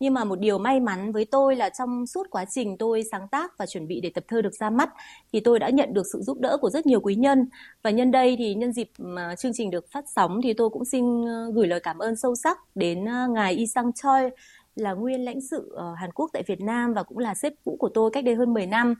Nhưng 0.00 0.14
mà 0.14 0.24
một 0.24 0.38
điều 0.38 0.58
may 0.58 0.80
mắn 0.80 1.12
với 1.12 1.24
tôi 1.24 1.56
là 1.56 1.70
trong 1.70 2.06
suốt 2.06 2.26
quá 2.30 2.44
trình 2.50 2.78
tôi 2.78 3.02
sáng 3.10 3.28
tác 3.28 3.58
và 3.58 3.66
chuẩn 3.66 3.88
bị 3.88 4.00
để 4.00 4.10
tập 4.14 4.24
thơ 4.28 4.42
được 4.42 4.54
ra 4.54 4.70
mắt, 4.70 4.90
thì 5.32 5.40
tôi 5.40 5.58
đã 5.58 5.68
nhận 5.68 5.94
được 5.94 6.02
sự 6.12 6.20
giúp 6.22 6.38
đỡ 6.40 6.56
của 6.60 6.70
rất 6.70 6.86
nhiều 6.86 7.00
quý 7.00 7.14
nhân. 7.14 7.48
Và 7.82 7.90
nhân 7.90 8.10
đây 8.10 8.36
thì 8.38 8.54
nhân 8.54 8.72
dịp 8.72 8.90
mà 8.98 9.34
chương 9.36 9.52
trình 9.54 9.70
được 9.70 9.90
phát 9.92 10.04
sóng 10.16 10.40
thì 10.42 10.52
tôi 10.52 10.70
cũng 10.70 10.84
xin 10.84 11.24
ờ, 11.26 11.50
gửi 11.54 11.66
lời 11.66 11.80
cảm 11.80 11.98
ơn 11.98 12.16
sâu 12.16 12.34
sắc 12.34 12.58
đến 12.74 13.04
ờ, 13.04 13.28
ngài 13.28 13.54
Y 13.54 13.66
Sang 13.66 13.92
Choi 13.92 14.30
là 14.74 14.92
nguyên 14.92 15.24
lãnh 15.24 15.40
sự 15.40 15.72
ở 15.74 15.94
Hàn 15.94 16.12
Quốc 16.12 16.30
tại 16.32 16.42
Việt 16.46 16.60
Nam 16.60 16.94
và 16.94 17.02
cũng 17.02 17.18
là 17.18 17.34
sếp 17.34 17.52
cũ 17.64 17.76
của 17.78 17.88
tôi 17.94 18.10
cách 18.10 18.24
đây 18.24 18.34
hơn 18.34 18.54
10 18.54 18.66
năm. 18.66 18.94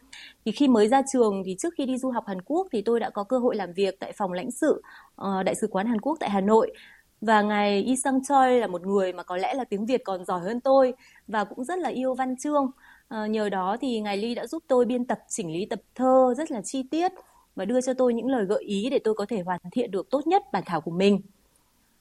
Thì 0.45 0.53
khi 0.53 0.69
mới 0.69 0.89
ra 0.89 1.03
trường 1.13 1.43
thì 1.47 1.57
trước 1.59 1.75
khi 1.79 1.87
đi 1.87 1.99
du 1.99 2.11
học 2.11 2.25
Hàn 2.27 2.43
Quốc 2.43 2.67
thì 2.73 2.83
tôi 2.83 3.01
đã 3.01 3.11
có 3.11 3.25
cơ 3.25 3.39
hội 3.39 3.57
làm 3.57 3.73
việc 3.73 4.01
tại 4.01 4.13
phòng 4.13 4.33
lãnh 4.33 4.51
sự 4.51 4.83
ờ, 5.17 5.43
đại 5.43 5.55
sứ 5.55 5.67
quán 5.67 5.87
Hàn 5.87 6.01
Quốc 6.01 6.17
tại 6.21 6.31
Hà 6.31 6.41
Nội 6.41 6.73
và 7.21 7.43
ngài 7.43 7.83
Yi 7.83 7.97
Sang 7.97 8.25
Choi 8.25 8.59
là 8.61 8.67
một 8.67 8.87
người 8.87 9.13
mà 9.13 9.23
có 9.23 9.37
lẽ 9.37 9.55
là 9.55 9.65
tiếng 9.65 9.87
Việt 9.87 10.01
còn 10.05 10.25
giỏi 10.25 10.41
hơn 10.41 10.61
tôi 10.61 10.95
và 11.29 11.45
cũng 11.45 11.65
rất 11.65 11.79
là 11.79 11.89
yêu 11.89 12.15
văn 12.15 12.37
chương. 12.37 12.71
À, 13.09 13.27
nhờ 13.27 13.49
đó 13.49 13.77
thì 13.81 14.01
ngài 14.01 14.17
Ly 14.17 14.35
đã 14.35 14.47
giúp 14.47 14.63
tôi 14.69 14.85
biên 14.85 15.05
tập 15.05 15.19
chỉnh 15.29 15.53
lý 15.53 15.67
tập 15.67 15.81
thơ 15.95 16.35
rất 16.37 16.51
là 16.51 16.63
chi 16.63 16.83
tiết 16.91 17.13
và 17.57 17.65
đưa 17.65 17.81
cho 17.81 17.95
tôi 17.95 18.15
những 18.15 18.27
lời 18.27 18.45
gợi 18.45 18.63
ý 18.65 18.89
để 18.91 18.99
tôi 19.05 19.15
có 19.15 19.27
thể 19.29 19.41
hoàn 19.41 19.61
thiện 19.73 19.91
được 19.91 20.11
tốt 20.11 20.27
nhất 20.27 20.43
bản 20.53 20.63
thảo 20.67 20.81
của 20.81 20.91
mình. 20.91 21.21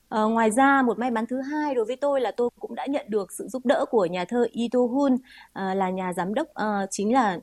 À, 0.09 0.21
ngoài 0.23 0.51
ra 0.51 0.81
một 0.81 0.99
may 0.99 1.11
mắn 1.11 1.25
thứ 1.29 1.41
hai 1.41 1.75
đối 1.75 1.85
với 1.85 1.95
tôi 1.95 2.21
là 2.21 2.31
tôi 2.37 2.49
cũng 2.59 2.75
đã 2.75 2.85
nhận 2.85 3.05
được 3.09 3.31
sự 3.31 3.47
giúp 3.47 3.65
đỡ 3.65 3.85
của 3.89 4.05
nhà 4.05 4.25
thơ 4.25 4.47
Ito 4.51 4.79
Hun 4.79 5.17
à, 5.53 5.73
là 5.73 5.89
nhà 5.89 6.13
giám 6.13 6.33
đốc 6.33 6.47
à, 6.53 6.85
chính 6.91 7.13
là 7.13 7.39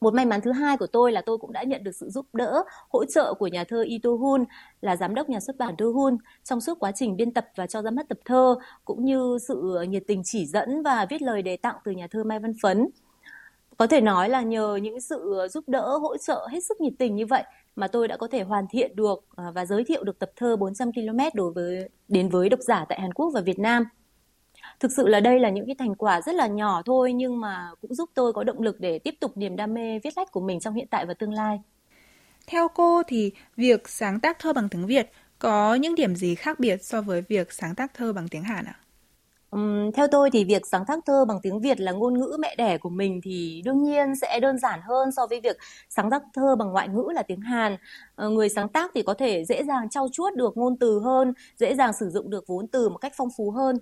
một 0.00 0.14
may 0.14 0.26
mắn 0.26 0.40
thứ 0.40 0.52
hai 0.52 0.76
của 0.76 0.86
tôi 0.86 1.12
là 1.12 1.22
tôi 1.26 1.38
cũng 1.38 1.52
đã 1.52 1.62
nhận 1.62 1.84
được 1.84 1.92
sự 1.94 2.10
giúp 2.10 2.26
đỡ, 2.32 2.64
hỗ 2.90 3.04
trợ 3.04 3.34
của 3.34 3.46
nhà 3.46 3.64
thơ 3.64 3.82
Ito 3.82 4.10
Hun 4.10 4.44
là 4.80 4.96
giám 4.96 5.14
đốc 5.14 5.28
nhà 5.28 5.40
xuất 5.40 5.56
bản 5.56 5.76
Thư 5.76 5.92
Hun 5.92 6.16
trong 6.44 6.60
suốt 6.60 6.78
quá 6.80 6.92
trình 6.92 7.16
biên 7.16 7.32
tập 7.32 7.46
và 7.56 7.66
cho 7.66 7.82
ra 7.82 7.90
mắt 7.90 8.08
tập 8.08 8.18
thơ 8.24 8.56
cũng 8.84 9.04
như 9.04 9.38
sự 9.48 9.84
nhiệt 9.88 10.02
tình 10.06 10.22
chỉ 10.24 10.46
dẫn 10.46 10.82
và 10.82 11.06
viết 11.10 11.22
lời 11.22 11.42
đề 11.42 11.56
tặng 11.56 11.76
từ 11.84 11.92
nhà 11.92 12.06
thơ 12.10 12.24
Mai 12.24 12.38
Văn 12.38 12.52
Phấn. 12.62 12.88
Có 13.76 13.86
thể 13.86 14.00
nói 14.00 14.28
là 14.28 14.42
nhờ 14.42 14.78
những 14.82 15.00
sự 15.00 15.48
giúp 15.50 15.64
đỡ, 15.68 15.98
hỗ 15.98 16.16
trợ 16.16 16.48
hết 16.52 16.64
sức 16.64 16.80
nhiệt 16.80 16.92
tình 16.98 17.16
như 17.16 17.26
vậy 17.26 17.44
mà 17.76 17.88
tôi 17.88 18.08
đã 18.08 18.16
có 18.16 18.28
thể 18.28 18.42
hoàn 18.42 18.64
thiện 18.70 18.96
được 18.96 19.24
à, 19.36 19.44
và 19.54 19.66
giới 19.66 19.84
thiệu 19.84 20.04
được 20.04 20.18
tập 20.18 20.30
thơ 20.36 20.56
400 20.56 20.92
km 20.92 21.18
đối 21.34 21.52
với, 21.52 21.88
đến 22.08 22.28
với 22.28 22.48
độc 22.48 22.60
giả 22.60 22.84
tại 22.88 23.00
Hàn 23.00 23.12
Quốc 23.12 23.30
và 23.34 23.40
Việt 23.40 23.58
Nam. 23.58 23.84
Thực 24.80 24.92
sự 24.96 25.08
là 25.08 25.20
đây 25.20 25.40
là 25.40 25.50
những 25.50 25.66
cái 25.66 25.74
thành 25.78 25.94
quả 25.94 26.20
rất 26.20 26.34
là 26.34 26.46
nhỏ 26.46 26.82
thôi, 26.86 27.12
nhưng 27.12 27.40
mà 27.40 27.70
cũng 27.80 27.94
giúp 27.94 28.10
tôi 28.14 28.32
có 28.32 28.44
động 28.44 28.62
lực 28.62 28.80
để 28.80 28.98
tiếp 28.98 29.14
tục 29.20 29.36
niềm 29.36 29.56
đam 29.56 29.74
mê 29.74 29.98
viết 29.98 30.16
lách 30.16 30.32
của 30.32 30.40
mình 30.40 30.60
trong 30.60 30.74
hiện 30.74 30.86
tại 30.90 31.06
và 31.06 31.14
tương 31.14 31.32
lai. 31.32 31.60
Theo 32.46 32.68
cô 32.68 33.02
thì 33.06 33.32
việc 33.56 33.88
sáng 33.88 34.20
tác 34.20 34.38
thơ 34.38 34.52
bằng 34.52 34.68
tiếng 34.68 34.86
Việt 34.86 35.10
có 35.38 35.74
những 35.74 35.94
điểm 35.94 36.16
gì 36.16 36.34
khác 36.34 36.60
biệt 36.60 36.84
so 36.84 37.02
với 37.02 37.22
việc 37.28 37.52
sáng 37.52 37.74
tác 37.74 37.94
thơ 37.94 38.12
bằng 38.12 38.28
tiếng 38.28 38.42
Hàn 38.42 38.64
ạ? 38.64 38.76
À? 38.78 38.81
Um, 39.52 39.90
theo 39.92 40.06
tôi 40.10 40.30
thì 40.30 40.44
việc 40.44 40.66
sáng 40.66 40.84
tác 40.86 40.98
thơ 41.06 41.24
bằng 41.24 41.38
tiếng 41.42 41.60
Việt 41.60 41.80
là 41.80 41.92
ngôn 41.92 42.18
ngữ 42.20 42.36
mẹ 42.40 42.54
đẻ 42.56 42.78
của 42.78 42.88
mình 42.88 43.20
thì 43.24 43.62
đương 43.64 43.82
nhiên 43.82 44.16
sẽ 44.20 44.40
đơn 44.40 44.58
giản 44.58 44.80
hơn 44.82 45.12
so 45.12 45.26
với 45.26 45.40
việc 45.40 45.56
sáng 45.88 46.10
tác 46.10 46.22
thơ 46.34 46.56
bằng 46.56 46.72
ngoại 46.72 46.88
ngữ 46.88 47.04
là 47.14 47.22
tiếng 47.22 47.40
Hàn. 47.40 47.76
Uh, 48.26 48.32
người 48.32 48.48
sáng 48.48 48.68
tác 48.68 48.90
thì 48.94 49.02
có 49.02 49.14
thể 49.14 49.44
dễ 49.44 49.64
dàng 49.64 49.90
trau 49.90 50.08
chuốt 50.12 50.34
được 50.34 50.56
ngôn 50.56 50.76
từ 50.78 51.00
hơn, 51.00 51.32
dễ 51.56 51.74
dàng 51.74 51.92
sử 51.92 52.10
dụng 52.10 52.30
được 52.30 52.44
vốn 52.46 52.68
từ 52.68 52.88
một 52.88 52.98
cách 52.98 53.12
phong 53.16 53.28
phú 53.36 53.50
hơn. 53.50 53.76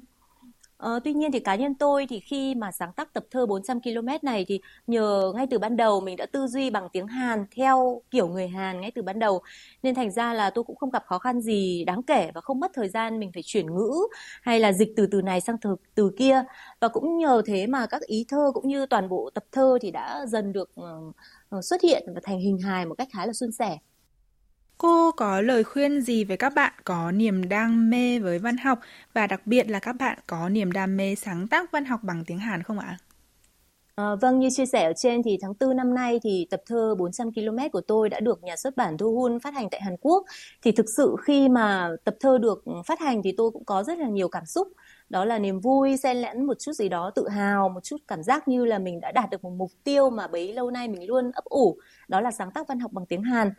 Ờ, 0.80 1.00
tuy 1.04 1.12
nhiên 1.12 1.32
thì 1.32 1.40
cá 1.40 1.54
nhân 1.54 1.74
tôi 1.74 2.06
thì 2.08 2.20
khi 2.20 2.54
mà 2.54 2.72
sáng 2.72 2.92
tác 2.92 3.12
tập 3.12 3.24
thơ 3.30 3.46
400 3.46 3.80
km 3.80 4.06
này 4.22 4.44
thì 4.48 4.60
nhờ 4.86 5.32
ngay 5.36 5.46
từ 5.50 5.58
ban 5.58 5.76
đầu 5.76 6.00
mình 6.00 6.16
đã 6.16 6.26
tư 6.26 6.46
duy 6.46 6.70
bằng 6.70 6.88
tiếng 6.92 7.06
Hàn 7.06 7.44
theo 7.56 8.02
kiểu 8.10 8.28
người 8.28 8.48
Hàn 8.48 8.80
ngay 8.80 8.90
từ 8.94 9.02
ban 9.02 9.18
đầu 9.18 9.42
nên 9.82 9.94
thành 9.94 10.10
ra 10.10 10.34
là 10.34 10.50
tôi 10.50 10.64
cũng 10.64 10.76
không 10.76 10.90
gặp 10.90 11.04
khó 11.06 11.18
khăn 11.18 11.40
gì 11.40 11.84
đáng 11.84 12.02
kể 12.02 12.30
và 12.34 12.40
không 12.40 12.60
mất 12.60 12.70
thời 12.74 12.88
gian 12.88 13.20
mình 13.20 13.30
phải 13.34 13.42
chuyển 13.46 13.66
ngữ 13.74 13.90
hay 14.42 14.60
là 14.60 14.72
dịch 14.72 14.88
từ 14.96 15.06
từ 15.06 15.22
này 15.22 15.40
sang 15.40 15.56
từ 15.60 15.76
từ 15.94 16.10
kia 16.18 16.44
và 16.80 16.88
cũng 16.88 17.18
nhờ 17.18 17.42
thế 17.46 17.66
mà 17.66 17.86
các 17.86 18.02
ý 18.02 18.24
thơ 18.28 18.50
cũng 18.54 18.68
như 18.68 18.86
toàn 18.86 19.08
bộ 19.08 19.30
tập 19.34 19.44
thơ 19.52 19.78
thì 19.82 19.90
đã 19.90 20.26
dần 20.26 20.52
được 20.52 20.70
uh, 20.80 21.64
xuất 21.64 21.82
hiện 21.82 22.02
và 22.14 22.20
thành 22.24 22.38
hình 22.40 22.58
hài 22.58 22.86
một 22.86 22.94
cách 22.98 23.08
khá 23.12 23.26
là 23.26 23.32
suôn 23.32 23.52
sẻ. 23.52 23.78
Cô 24.82 25.12
có 25.12 25.40
lời 25.40 25.64
khuyên 25.64 26.00
gì 26.02 26.24
với 26.24 26.36
các 26.36 26.52
bạn 26.54 26.72
có 26.84 27.12
niềm 27.12 27.48
đam 27.48 27.90
mê 27.90 28.18
với 28.18 28.38
văn 28.38 28.56
học 28.56 28.78
và 29.14 29.26
đặc 29.26 29.46
biệt 29.46 29.70
là 29.70 29.78
các 29.78 29.92
bạn 29.92 30.18
có 30.26 30.48
niềm 30.48 30.72
đam 30.72 30.96
mê 30.96 31.14
sáng 31.14 31.48
tác 31.48 31.72
văn 31.72 31.84
học 31.84 32.00
bằng 32.02 32.24
tiếng 32.26 32.38
Hàn 32.38 32.62
không 32.62 32.78
ạ? 32.78 32.98
À, 33.94 34.14
vâng, 34.20 34.38
như 34.38 34.48
chia 34.50 34.66
sẻ 34.66 34.84
ở 34.84 34.92
trên 34.96 35.22
thì 35.22 35.38
tháng 35.42 35.52
4 35.60 35.76
năm 35.76 35.94
nay 35.94 36.20
thì 36.22 36.46
tập 36.50 36.60
thơ 36.66 36.94
400 36.98 37.32
km 37.32 37.58
của 37.72 37.80
tôi 37.80 38.08
đã 38.08 38.20
được 38.20 38.42
nhà 38.42 38.56
xuất 38.56 38.76
bản 38.76 38.98
Thu 38.98 39.16
Hun 39.16 39.40
phát 39.40 39.54
hành 39.54 39.70
tại 39.70 39.80
Hàn 39.82 39.96
Quốc. 40.00 40.24
Thì 40.62 40.72
thực 40.72 40.86
sự 40.96 41.16
khi 41.22 41.48
mà 41.48 41.90
tập 42.04 42.14
thơ 42.20 42.38
được 42.38 42.64
phát 42.86 43.00
hành 43.00 43.22
thì 43.22 43.34
tôi 43.36 43.50
cũng 43.50 43.64
có 43.64 43.82
rất 43.82 43.98
là 43.98 44.08
nhiều 44.08 44.28
cảm 44.28 44.46
xúc. 44.46 44.68
Đó 45.08 45.24
là 45.24 45.38
niềm 45.38 45.60
vui, 45.60 45.96
xen 45.96 46.16
lẫn 46.16 46.46
một 46.46 46.58
chút 46.58 46.72
gì 46.72 46.88
đó 46.88 47.10
tự 47.14 47.28
hào, 47.28 47.68
một 47.68 47.84
chút 47.84 47.96
cảm 48.08 48.22
giác 48.22 48.48
như 48.48 48.64
là 48.64 48.78
mình 48.78 49.00
đã 49.00 49.12
đạt 49.12 49.30
được 49.30 49.44
một 49.44 49.52
mục 49.56 49.70
tiêu 49.84 50.10
mà 50.10 50.26
bấy 50.28 50.52
lâu 50.52 50.70
nay 50.70 50.88
mình 50.88 51.08
luôn 51.08 51.30
ấp 51.34 51.44
ủ. 51.44 51.78
Đó 52.08 52.20
là 52.20 52.30
sáng 52.30 52.50
tác 52.50 52.68
văn 52.68 52.80
học 52.80 52.92
bằng 52.92 53.06
tiếng 53.06 53.22
Hàn 53.22 53.52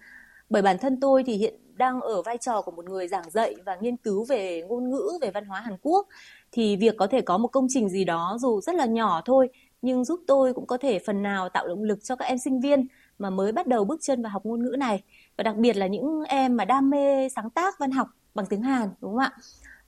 bởi 0.52 0.62
bản 0.62 0.78
thân 0.78 1.00
tôi 1.00 1.24
thì 1.24 1.34
hiện 1.34 1.56
đang 1.76 2.02
ở 2.02 2.22
vai 2.22 2.38
trò 2.38 2.62
của 2.62 2.72
một 2.72 2.86
người 2.86 3.08
giảng 3.08 3.30
dạy 3.30 3.56
và 3.66 3.76
nghiên 3.82 3.98
cứu 3.98 4.26
về 4.26 4.64
ngôn 4.70 4.90
ngữ, 4.90 5.12
về 5.22 5.32
văn 5.32 5.46
hóa 5.46 5.62
Hàn 5.62 5.78
Quốc 5.82 6.08
thì 6.52 6.76
việc 6.76 6.96
có 6.98 7.08
thể 7.08 7.22
có 7.22 7.38
một 7.38 7.48
công 7.48 7.68
trình 7.70 7.90
gì 7.90 8.04
đó 8.04 8.38
dù 8.42 8.62
rất 8.62 8.76
là 8.76 8.86
nhỏ 8.86 9.22
thôi, 9.26 9.50
nhưng 9.82 10.06
giúp 10.06 10.20
tôi 10.28 10.54
cũng 10.54 10.68
có 10.68 10.78
thể 10.78 11.00
phần 11.00 11.24
nào 11.24 11.50
tạo 11.50 11.68
động 11.68 11.84
lực 11.84 12.04
cho 12.04 12.16
các 12.16 12.26
em 12.26 12.38
sinh 12.38 12.62
viên 12.62 12.88
mà 13.20 13.30
mới 13.30 13.52
bắt 13.52 13.68
đầu 13.68 13.86
bước 13.86 14.02
chân 14.02 14.22
vào 14.22 14.32
học 14.32 14.46
ngôn 14.46 14.64
ngữ 14.64 14.76
này 14.80 15.04
và 15.38 15.44
đặc 15.44 15.56
biệt 15.56 15.78
là 15.78 15.88
những 15.88 16.24
em 16.28 16.58
mà 16.58 16.66
đam 16.66 16.90
mê 16.90 17.30
sáng 17.30 17.50
tác 17.50 17.80
văn 17.80 17.92
học 17.92 18.08
bằng 18.36 18.46
tiếng 18.46 18.62
Hàn, 18.62 18.90
đúng 19.02 19.12
không 19.12 19.20
ạ? 19.20 19.32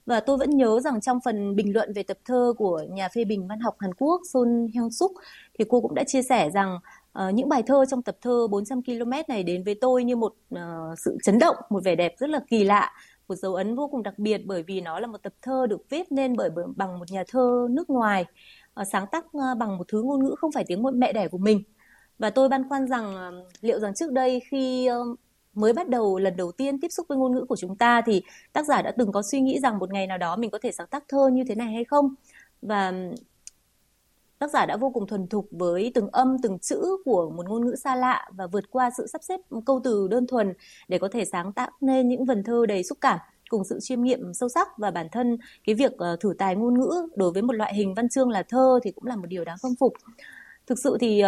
Và 0.05 0.19
tôi 0.19 0.37
vẫn 0.37 0.49
nhớ 0.49 0.79
rằng 0.79 1.01
trong 1.01 1.19
phần 1.25 1.55
bình 1.55 1.73
luận 1.73 1.93
về 1.93 2.03
tập 2.03 2.17
thơ 2.25 2.53
của 2.57 2.83
nhà 2.89 3.09
phê 3.09 3.25
bình 3.25 3.47
văn 3.47 3.59
học 3.59 3.75
Hàn 3.79 3.93
Quốc 3.93 4.21
Son 4.33 4.67
Hyung 4.73 4.91
Suk 4.91 5.11
thì 5.59 5.65
cô 5.69 5.81
cũng 5.81 5.95
đã 5.95 6.03
chia 6.03 6.21
sẻ 6.21 6.49
rằng 6.49 6.79
uh, 7.19 7.33
những 7.33 7.49
bài 7.49 7.63
thơ 7.63 7.85
trong 7.89 8.01
tập 8.01 8.17
thơ 8.21 8.47
400 8.47 8.83
km 8.83 9.11
này 9.27 9.43
đến 9.43 9.63
với 9.63 9.75
tôi 9.81 10.03
như 10.03 10.15
một 10.15 10.33
uh, 10.55 10.59
sự 10.97 11.17
chấn 11.23 11.39
động, 11.39 11.55
một 11.69 11.83
vẻ 11.83 11.95
đẹp 11.95 12.15
rất 12.19 12.29
là 12.29 12.39
kỳ 12.49 12.63
lạ, 12.63 12.91
một 13.27 13.35
dấu 13.35 13.55
ấn 13.55 13.75
vô 13.75 13.87
cùng 13.87 14.03
đặc 14.03 14.19
biệt 14.19 14.41
bởi 14.45 14.63
vì 14.63 14.81
nó 14.81 14.99
là 14.99 15.07
một 15.07 15.23
tập 15.23 15.33
thơ 15.41 15.67
được 15.69 15.89
viết 15.89 16.11
nên 16.11 16.35
bởi 16.35 16.49
bằng 16.75 16.99
một 16.99 17.11
nhà 17.11 17.23
thơ 17.27 17.67
nước 17.71 17.89
ngoài 17.89 18.25
uh, 18.81 18.87
sáng 18.91 19.05
tác 19.11 19.25
uh, 19.25 19.57
bằng 19.57 19.77
một 19.77 19.87
thứ 19.87 20.03
ngôn 20.03 20.23
ngữ 20.23 20.35
không 20.37 20.51
phải 20.51 20.63
tiếng 20.67 20.83
mẹ 20.93 21.13
đẻ 21.13 21.27
của 21.27 21.37
mình. 21.37 21.63
Và 22.19 22.29
tôi 22.29 22.49
băn 22.49 22.69
khoăn 22.69 22.87
rằng 22.87 23.15
uh, 23.15 23.47
liệu 23.61 23.79
rằng 23.79 23.93
trước 23.93 24.11
đây 24.11 24.41
khi 24.49 24.89
uh, 24.91 25.19
mới 25.53 25.73
bắt 25.73 25.89
đầu 25.89 26.17
lần 26.19 26.35
đầu 26.35 26.51
tiên 26.51 26.79
tiếp 26.79 26.87
xúc 26.91 27.05
với 27.09 27.17
ngôn 27.17 27.35
ngữ 27.35 27.45
của 27.49 27.55
chúng 27.55 27.75
ta 27.75 28.01
thì 28.05 28.21
tác 28.53 28.65
giả 28.65 28.81
đã 28.81 28.91
từng 28.97 29.11
có 29.11 29.21
suy 29.21 29.41
nghĩ 29.41 29.59
rằng 29.59 29.79
một 29.79 29.91
ngày 29.91 30.07
nào 30.07 30.17
đó 30.17 30.35
mình 30.35 30.49
có 30.49 30.59
thể 30.63 30.71
sáng 30.71 30.87
tác 30.87 31.03
thơ 31.07 31.29
như 31.33 31.43
thế 31.47 31.55
này 31.55 31.73
hay 31.73 31.83
không 31.83 32.15
và 32.61 32.93
tác 34.43 34.51
giả 34.51 34.65
đã 34.65 34.77
vô 34.77 34.89
cùng 34.89 35.07
thuần 35.07 35.27
thục 35.27 35.47
với 35.51 35.91
từng 35.93 36.09
âm, 36.11 36.37
từng 36.43 36.59
chữ 36.59 36.97
của 37.05 37.29
một 37.29 37.49
ngôn 37.49 37.65
ngữ 37.65 37.75
xa 37.75 37.95
lạ 37.95 38.29
và 38.31 38.47
vượt 38.47 38.71
qua 38.71 38.89
sự 38.97 39.07
sắp 39.07 39.23
xếp 39.23 39.39
câu 39.65 39.81
từ 39.83 40.07
đơn 40.07 40.27
thuần 40.27 40.53
để 40.87 40.99
có 40.99 41.07
thể 41.11 41.25
sáng 41.25 41.53
tác 41.53 41.69
nên 41.81 42.07
những 42.07 42.25
vần 42.25 42.43
thơ 42.43 42.65
đầy 42.65 42.83
xúc 42.83 42.97
cảm, 43.01 43.19
cùng 43.49 43.63
sự 43.63 43.79
chiêm 43.81 44.01
nghiệm 44.01 44.33
sâu 44.33 44.49
sắc 44.49 44.67
và 44.77 44.91
bản 44.91 45.07
thân. 45.11 45.37
Cái 45.65 45.75
việc 45.75 45.91
ờ, 45.97 46.15
thử 46.19 46.33
tài 46.37 46.55
ngôn 46.55 46.79
ngữ 46.79 47.07
đối 47.15 47.31
với 47.31 47.41
một 47.41 47.53
loại 47.53 47.73
hình 47.75 47.93
văn 47.93 48.09
chương 48.09 48.29
là 48.29 48.43
thơ 48.43 48.79
thì 48.83 48.91
cũng 48.91 49.05
là 49.05 49.15
một 49.15 49.25
điều 49.27 49.45
đáng 49.45 49.57
khâm 49.61 49.75
phục. 49.79 49.93
Thực 50.67 50.79
sự 50.79 50.97
thì 50.99 51.23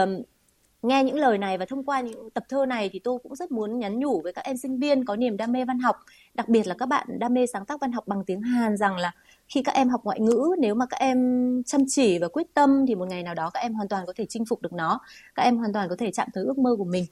nghe 0.88 1.04
những 1.04 1.16
lời 1.16 1.38
này 1.38 1.58
và 1.58 1.66
thông 1.66 1.84
qua 1.84 2.02
những 2.02 2.30
tập 2.30 2.44
thơ 2.50 2.66
này 2.66 2.90
thì 2.94 3.00
tôi 3.00 3.20
cũng 3.24 3.36
rất 3.36 3.52
muốn 3.52 3.80
nhắn 3.80 4.00
nhủ 4.00 4.22
với 4.22 4.34
các 4.34 4.46
em 4.46 4.58
sinh 4.58 4.80
viên 4.80 5.06
có 5.06 5.16
niềm 5.16 5.38
đam 5.38 5.52
mê 5.52 5.66
văn 5.66 5.80
học 5.80 5.96
đặc 6.34 6.50
biệt 6.50 6.68
là 6.68 6.76
các 6.78 6.86
bạn 6.86 7.08
đam 7.20 7.34
mê 7.34 7.46
sáng 7.46 7.66
tác 7.66 7.82
văn 7.82 7.92
học 7.92 8.08
bằng 8.08 8.24
tiếng 8.26 8.42
Hàn 8.42 8.78
rằng 8.78 8.98
là 8.98 9.12
khi 9.48 9.62
các 9.64 9.76
em 9.76 9.90
học 9.90 10.02
ngoại 10.04 10.20
ngữ 10.20 10.50
nếu 10.60 10.76
mà 10.76 10.86
các 10.86 11.00
em 11.00 11.64
chăm 11.66 11.82
chỉ 11.88 12.20
và 12.20 12.28
quyết 12.28 12.48
tâm 12.54 12.86
thì 12.88 12.96
một 12.96 13.08
ngày 13.10 13.24
nào 13.24 13.36
đó 13.36 13.50
các 13.54 13.60
em 13.60 13.74
hoàn 13.74 13.88
toàn 13.88 14.06
có 14.06 14.14
thể 14.16 14.26
chinh 14.30 14.46
phục 14.46 14.62
được 14.62 14.74
nó 14.74 15.00
các 15.36 15.44
em 15.44 15.58
hoàn 15.58 15.74
toàn 15.74 15.90
có 15.90 15.96
thể 16.00 16.12
chạm 16.12 16.28
tới 16.34 16.44
ước 16.44 16.58
mơ 16.58 16.76
của 16.78 16.86
mình 16.86 17.06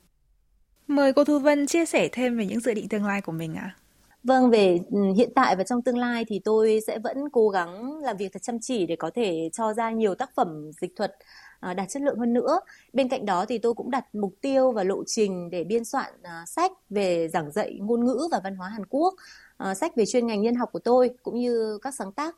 mời 0.88 1.14
cô 1.14 1.24
Thu 1.24 1.40
Vân 1.40 1.68
chia 1.68 1.86
sẻ 1.86 2.10
thêm 2.12 2.38
về 2.38 2.46
những 2.46 2.60
dự 2.60 2.74
định 2.74 2.90
tương 2.90 3.06
lai 3.06 3.22
của 3.22 3.32
mình 3.32 3.56
ạ 3.56 3.76
à? 3.76 3.80
Vâng, 4.24 4.50
về 4.50 4.80
ừ, 4.92 5.00
hiện 5.18 5.30
tại 5.36 5.56
và 5.56 5.64
trong 5.64 5.82
tương 5.82 5.98
lai 5.98 6.26
thì 6.28 6.40
tôi 6.40 6.80
sẽ 6.88 7.00
vẫn 7.00 7.30
cố 7.32 7.50
gắng 7.50 8.00
làm 8.04 8.18
việc 8.18 8.34
thật 8.34 8.42
chăm 8.42 8.60
chỉ 8.60 8.86
để 8.86 8.96
có 8.96 9.12
thể 9.16 9.50
cho 9.54 9.74
ra 9.74 9.92
nhiều 9.92 10.16
tác 10.16 10.30
phẩm 10.36 10.72
dịch 10.82 10.96
thuật 10.96 11.16
Ờ, 11.64 11.74
đạt 11.74 11.90
chất 11.90 12.02
lượng 12.02 12.20
hơn 12.20 12.34
nữa. 12.34 12.60
Bên 12.94 13.10
cạnh 13.10 13.26
đó 13.26 13.46
thì 13.46 13.58
tôi 13.58 13.74
cũng 13.74 13.92
đặt 13.92 14.16
mục 14.16 14.34
tiêu 14.42 14.72
và 14.72 14.84
lộ 14.84 15.04
trình 15.08 15.50
để 15.50 15.64
biên 15.64 15.86
soạn 15.86 16.14
ờ, 16.24 16.32
sách 16.48 16.72
về 16.90 17.30
giảng 17.34 17.52
dạy 17.52 17.78
ngôn 17.82 18.06
ngữ 18.06 18.28
và 18.32 18.40
văn 18.44 18.56
hóa 18.56 18.70
Hàn 18.70 18.86
Quốc, 18.86 19.14
ờ, 19.58 19.74
sách 19.74 19.96
về 19.96 20.06
chuyên 20.06 20.28
ngành 20.28 20.42
nhân 20.42 20.56
học 20.56 20.70
của 20.72 20.80
tôi 20.80 21.10
cũng 21.24 21.40
như 21.40 21.78
các 21.82 21.94
sáng 21.96 22.12
tác 22.12 22.36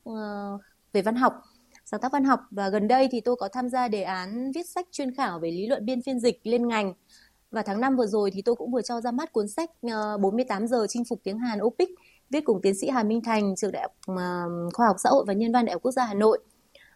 về 0.93 1.01
văn 1.01 1.15
học. 1.15 1.33
Sáng 1.85 1.99
tác 2.01 2.11
văn 2.11 2.23
học 2.23 2.39
và 2.51 2.69
gần 2.69 2.87
đây 2.87 3.07
thì 3.11 3.21
tôi 3.21 3.35
có 3.35 3.47
tham 3.47 3.69
gia 3.69 3.87
đề 3.87 4.03
án 4.03 4.51
viết 4.55 4.69
sách 4.69 4.87
chuyên 4.91 5.15
khảo 5.15 5.39
về 5.39 5.51
lý 5.51 5.67
luận 5.67 5.85
biên 5.85 6.01
phiên 6.01 6.19
dịch 6.19 6.39
lên 6.43 6.67
ngành. 6.67 6.93
Và 7.51 7.61
tháng 7.61 7.81
5 7.81 7.95
vừa 7.95 8.07
rồi 8.07 8.31
thì 8.31 8.41
tôi 8.41 8.55
cũng 8.55 8.71
vừa 8.71 8.81
cho 8.81 9.01
ra 9.01 9.11
mắt 9.11 9.33
cuốn 9.33 9.47
sách 9.47 9.69
48 10.19 10.67
giờ 10.67 10.85
chinh 10.89 11.03
phục 11.09 11.19
tiếng 11.23 11.39
Hàn 11.39 11.59
OPIC 11.61 11.89
viết 12.29 12.41
cùng 12.45 12.61
tiến 12.61 12.75
sĩ 12.75 12.89
Hà 12.89 13.03
Minh 13.03 13.21
Thành 13.21 13.55
trường 13.55 13.71
đại 13.71 13.81
học 13.81 13.91
khoa 14.73 14.87
học 14.87 14.95
xã 14.99 15.09
hội 15.09 15.23
và 15.27 15.33
nhân 15.33 15.51
văn 15.51 15.65
đại 15.65 15.73
học 15.73 15.81
quốc 15.81 15.91
gia 15.91 16.05
Hà 16.05 16.13
Nội 16.13 16.39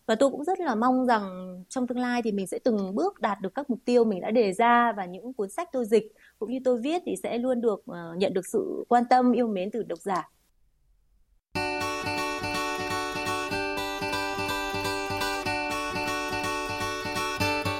và 0.09 0.15
tôi 0.15 0.29
cũng 0.29 0.43
rất 0.43 0.59
là 0.59 0.75
mong 0.75 1.05
rằng 1.05 1.23
trong 1.69 1.87
tương 1.87 1.99
lai 1.99 2.21
thì 2.21 2.31
mình 2.31 2.47
sẽ 2.47 2.59
từng 2.59 2.95
bước 2.95 3.19
đạt 3.19 3.41
được 3.41 3.55
các 3.55 3.69
mục 3.69 3.79
tiêu 3.85 4.03
mình 4.03 4.21
đã 4.21 4.31
đề 4.31 4.53
ra 4.53 4.93
và 4.97 5.05
những 5.05 5.33
cuốn 5.33 5.49
sách 5.49 5.69
tôi 5.71 5.85
dịch 5.85 6.03
cũng 6.39 6.51
như 6.51 6.59
tôi 6.63 6.79
viết 6.81 7.01
thì 7.05 7.15
sẽ 7.23 7.37
luôn 7.37 7.61
được 7.61 7.79
uh, 7.79 8.17
nhận 8.17 8.33
được 8.33 8.45
sự 8.45 8.85
quan 8.89 9.03
tâm 9.09 9.31
yêu 9.31 9.47
mến 9.47 9.71
từ 9.71 9.83
độc 9.83 9.99
giả 9.99 10.29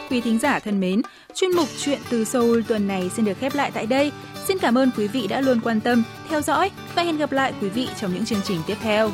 Quý 0.09 0.21
thính 0.21 0.39
giả 0.39 0.59
thân 0.59 0.79
mến, 0.79 1.01
chuyên 1.33 1.51
mục 1.51 1.67
Chuyện 1.79 1.99
từ 2.11 2.23
Seoul 2.23 2.61
tuần 2.67 2.87
này 2.87 3.09
xin 3.09 3.25
được 3.25 3.37
khép 3.37 3.55
lại 3.55 3.71
tại 3.73 3.85
đây. 3.85 4.11
Xin 4.47 4.57
cảm 4.61 4.77
ơn 4.77 4.91
quý 4.97 5.07
vị 5.07 5.27
đã 5.27 5.41
luôn 5.41 5.59
quan 5.63 5.79
tâm, 5.79 6.03
theo 6.29 6.41
dõi 6.41 6.71
và 6.95 7.03
hẹn 7.03 7.17
gặp 7.17 7.31
lại 7.31 7.53
quý 7.61 7.69
vị 7.69 7.87
trong 7.99 8.13
những 8.13 8.25
chương 8.25 8.41
trình 8.43 8.59
tiếp 8.67 8.75
theo. 8.81 9.09